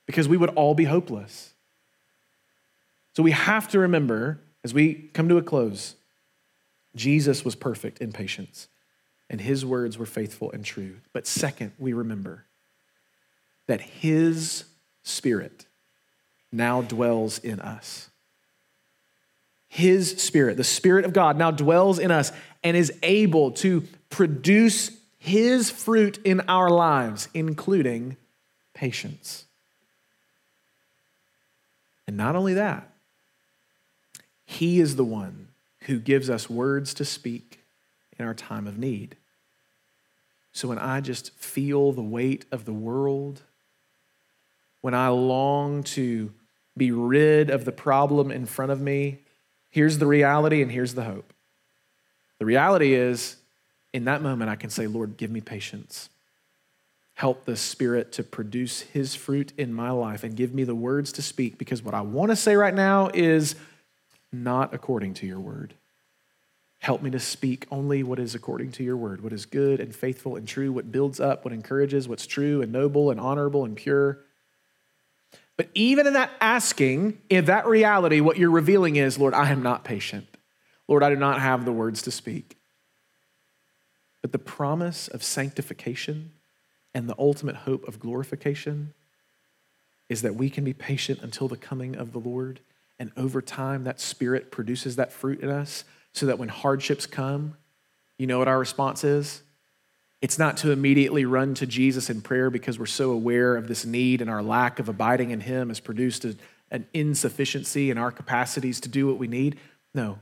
because 0.07 0.29
we 0.29 0.37
would 0.37 0.51
all 0.51 0.75
be 0.75 0.85
hopeless. 0.85 1.53
So 3.15 3.23
we 3.23 3.33
have 3.33 3.69
to 3.69 3.79
remember 3.79 4.41
as 4.63 4.73
we 4.73 4.95
come 5.13 5.29
to 5.29 5.39
a 5.39 5.43
close, 5.43 5.95
Jesus 6.95 7.45
was 7.45 7.55
perfect 7.55 7.99
in 7.99 8.13
patience 8.13 8.69
and 9.31 9.41
his 9.41 9.65
words 9.65 9.99
were 9.99 10.07
faithful 10.07 10.51
and 10.53 10.65
true. 10.65 10.97
But 11.13 11.27
second, 11.27 11.73
we 11.79 11.93
remember 11.93 12.45
that 13.67 13.81
his 13.81 14.65
spirit 15.03 15.67
now 16.51 16.83
dwells 16.83 17.39
in 17.39 17.61
us. 17.61 18.09
His 19.69 20.23
spirit, 20.23 20.57
the 20.57 20.65
spirit 20.65 21.05
of 21.05 21.13
God, 21.13 21.37
now 21.37 21.51
dwells 21.51 21.99
in 21.99 22.11
us 22.11 22.33
and 22.65 22.77
is 22.77 22.93
able 23.03 23.51
to 23.53 23.83
produce 24.09 24.91
his 25.19 25.71
fruit 25.71 26.19
in 26.25 26.41
our 26.49 26.71
lives, 26.71 27.29
including 27.35 28.17
patience. 28.73 29.45
And 32.07 32.17
not 32.17 32.35
only 32.35 32.55
that, 32.55 32.91
he 34.47 34.81
is 34.81 34.97
the 34.97 35.05
one 35.05 35.49
who 35.83 35.99
gives 35.99 36.29
us 36.29 36.51
words 36.51 36.95
to 36.95 37.05
speak 37.05 37.61
in 38.19 38.25
our 38.25 38.35
time 38.35 38.67
of 38.67 38.79
need. 38.79 39.17
So 40.53 40.69
when 40.69 40.79
I 40.79 41.01
just 41.01 41.33
feel 41.35 41.93
the 41.93 42.03
weight 42.03 42.45
of 42.51 42.65
the 42.65 42.73
world, 42.73 43.43
when 44.81 44.95
I 44.95 45.09
long 45.09 45.83
to 45.85 46.33
be 46.77 46.91
rid 46.91 47.51
of 47.51 47.65
the 47.65 47.73
problem 47.73 48.31
in 48.31 48.47
front 48.47 48.73
of 48.73 48.81
me, 48.81 49.19
here's 49.71 49.99
the 49.99 50.07
reality 50.07 50.63
and 50.63 50.71
here's 50.71 50.95
the 50.95 51.05
hope. 51.05 51.33
The 52.39 52.47
reality 52.47 52.95
is, 52.95 53.37
in 53.93 54.05
that 54.05 54.23
moment, 54.23 54.51
I 54.51 54.57
can 54.57 54.71
say, 54.71 54.87
Lord, 54.87 55.17
give 55.17 55.31
me 55.31 55.41
patience. 55.41 56.09
Help 57.15 57.45
the 57.45 57.57
Spirit 57.57 58.13
to 58.13 58.23
produce 58.23 58.81
His 58.81 59.15
fruit 59.15 59.53
in 59.59 59.73
my 59.73 59.91
life 59.91 60.23
and 60.23 60.37
give 60.37 60.55
me 60.55 60.63
the 60.63 60.75
words 60.75 61.13
to 61.13 61.23
speak 61.23 61.59
because 61.59 61.83
what 61.83 61.95
I 61.95 62.01
want 62.01 62.31
to 62.31 62.37
say 62.37 62.55
right 62.55 62.75
now 62.75 63.11
is 63.13 63.57
not 64.33 64.75
according 64.75 65.15
to 65.15 65.27
your 65.27 65.41
word. 65.41 65.75
Help 66.81 67.03
me 67.03 67.11
to 67.11 67.19
speak 67.19 67.67
only 67.71 68.03
what 68.03 68.19
is 68.19 68.35
according 68.35 68.71
to 68.73 68.85
your 68.85 68.97
word, 68.97 69.23
what 69.23 69.33
is 69.33 69.47
good 69.47 69.81
and 69.81 69.95
faithful 69.95 70.37
and 70.37 70.47
true, 70.47 70.71
what 70.71 70.93
builds 70.93 71.19
up, 71.19 71.45
what 71.45 71.53
encourages, 71.53 72.09
what's 72.09 72.27
true 72.27 72.63
and 72.63 72.71
noble 72.71 73.11
and 73.11 73.19
honorable 73.19 73.65
and 73.65 73.77
pure. 73.77 74.21
But 75.57 75.71
even 75.75 76.07
in 76.07 76.13
that 76.13 76.31
asking, 76.41 77.19
in 77.29 77.47
that 77.47 77.67
reality, 77.67 78.21
what 78.21 78.39
you're 78.39 78.51
revealing 78.51 78.95
is, 78.95 79.19
Lord, 79.19 79.35
I 79.35 79.51
am 79.51 79.63
not 79.63 79.83
patient. 79.83 80.27
Lord, 80.87 81.03
I 81.03 81.11
do 81.11 81.17
not 81.17 81.41
have 81.41 81.65
the 81.65 81.73
words 81.73 82.01
to 82.03 82.13
speak. 82.13 82.57
But 84.23 84.31
the 84.31 84.39
promise 84.39 85.09
of 85.09 85.25
sanctification 85.25 86.31
and 86.95 87.09
the 87.09 87.17
ultimate 87.19 87.57
hope 87.57 87.87
of 87.89 87.99
glorification 87.99 88.95
is 90.09 90.23
that 90.23 90.37
we 90.37 90.49
can 90.49 90.65
be 90.65 90.73
patient 90.73 91.21
until 91.23 91.49
the 91.49 91.57
coming 91.57 91.97
of 91.97 92.13
the 92.13 92.19
Lord. 92.19 92.61
And 92.99 93.13
over 93.17 93.41
time, 93.41 93.85
that 93.85 94.01
spirit 94.01 94.51
produces 94.51 94.97
that 94.97 95.13
fruit 95.13 95.41
in 95.41 95.49
us 95.49 95.85
so 96.13 96.27
that 96.27 96.39
when 96.39 96.49
hardships 96.49 97.07
come, 97.07 97.57
you 98.19 98.27
know 98.27 98.39
what 98.39 98.49
our 98.49 98.59
response 98.59 99.05
is? 99.05 99.43
It's 100.21 100.39
not 100.39 100.57
to 100.59 100.73
immediately 100.73 101.25
run 101.25 101.55
to 101.55 101.67
Jesus 101.67 102.11
in 102.11 102.23
prayer 102.23 102.51
because 102.51 102.79
we're 102.79 102.87
so 102.87 103.13
aware 103.13 103.57
of 103.57 103.69
this 103.69 103.85
need 103.85 104.21
and 104.21 104.29
our 104.29 104.43
lack 104.43 104.81
of 104.81 104.89
abiding 104.89 105.31
in 105.31 105.41
Him 105.41 105.69
has 105.69 105.79
produced 105.79 106.25
a, 106.25 106.35
an 106.73 106.87
insufficiency 106.93 107.91
in 107.91 107.99
our 107.99 108.11
capacities 108.11 108.81
to 108.81 108.89
do 108.89 109.07
what 109.07 109.19
we 109.19 109.29
need. 109.29 109.59
No, 109.95 110.19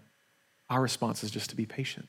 our 0.68 0.82
response 0.82 1.24
is 1.24 1.30
just 1.30 1.48
to 1.50 1.56
be 1.56 1.64
patient. 1.64 2.08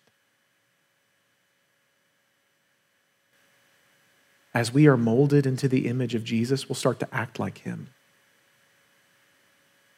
As 4.53 4.73
we 4.73 4.87
are 4.87 4.97
molded 4.97 5.45
into 5.45 5.67
the 5.69 5.87
image 5.87 6.15
of 6.15 6.25
Jesus, 6.25 6.67
we'll 6.67 6.75
start 6.75 6.99
to 6.99 7.15
act 7.15 7.39
like 7.39 7.59
Him. 7.59 7.89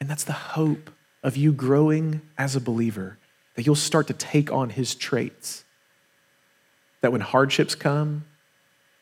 And 0.00 0.08
that's 0.08 0.24
the 0.24 0.32
hope 0.32 0.90
of 1.22 1.36
you 1.36 1.52
growing 1.52 2.22
as 2.38 2.56
a 2.56 2.60
believer 2.60 3.18
that 3.54 3.66
you'll 3.66 3.74
start 3.74 4.06
to 4.06 4.14
take 4.14 4.50
on 4.50 4.70
his 4.70 4.94
traits. 4.94 5.64
That 7.02 7.12
when 7.12 7.20
hardships 7.20 7.74
come, 7.74 8.24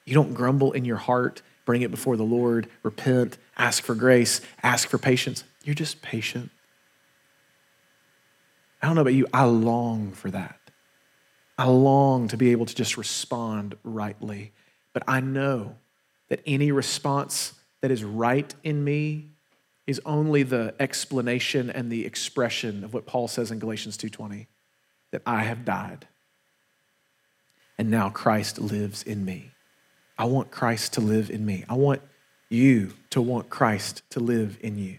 you 0.05 0.15
don't 0.15 0.35
grumble 0.35 0.73
in 0.73 0.85
your 0.85 0.97
heart, 0.97 1.43
bring 1.65 1.83
it 1.83 1.91
before 1.91 2.17
the 2.17 2.25
Lord, 2.25 2.69
repent, 2.83 3.39
ask 3.57 3.85
for 3.85 3.95
grace, 3.95 4.41
ask 4.63 4.89
for 4.89 4.99
patience. 4.99 5.45
You're 5.65 5.75
just 5.75 6.03
patient. 6.03 6.51
I 8.81 8.87
don't 8.87 8.95
know 8.97 9.03
about 9.03 9.15
you, 9.15 9.27
I 9.33 9.45
long 9.45 10.13
for 10.13 10.31
that. 10.31 10.59
I 11.59 11.67
long 11.67 12.29
to 12.29 12.37
be 12.37 12.53
able 12.53 12.67
to 12.67 12.75
just 12.75 12.97
respond 12.97 13.77
rightly. 13.83 14.53
But 14.93 15.03
I 15.09 15.21
know 15.21 15.77
that 16.29 16.41
any 16.47 16.73
response 16.73 17.55
that 17.81 17.91
is 17.91 18.05
right 18.05 18.53
in 18.63 18.83
me 18.83 19.31
is 19.89 20.01
only 20.05 20.43
the 20.43 20.75
explanation 20.79 21.71
and 21.71 21.91
the 21.91 22.05
expression 22.05 22.85
of 22.85 22.93
what 22.93 23.07
Paul 23.07 23.27
says 23.27 23.51
in 23.51 23.59
Galatians 23.59 23.97
2:20 23.97 24.47
that 25.11 25.23
I 25.25 25.45
have 25.45 25.65
died 25.65 26.07
and 27.79 27.91
now 27.91 28.11
Christ 28.11 28.59
lives 28.59 29.03
in 29.03 29.25
me. 29.25 29.53
I 30.19 30.27
want 30.27 30.51
Christ 30.51 30.93
to 30.95 31.01
live 31.01 31.31
in 31.31 31.47
me. 31.47 31.65
I 31.71 31.75
want 31.75 32.03
you 32.51 32.93
to 33.11 33.23
want 33.23 33.49
Christ 33.49 34.03
to 34.11 34.21
live 34.21 34.59
in 34.61 34.77
you. 34.77 34.99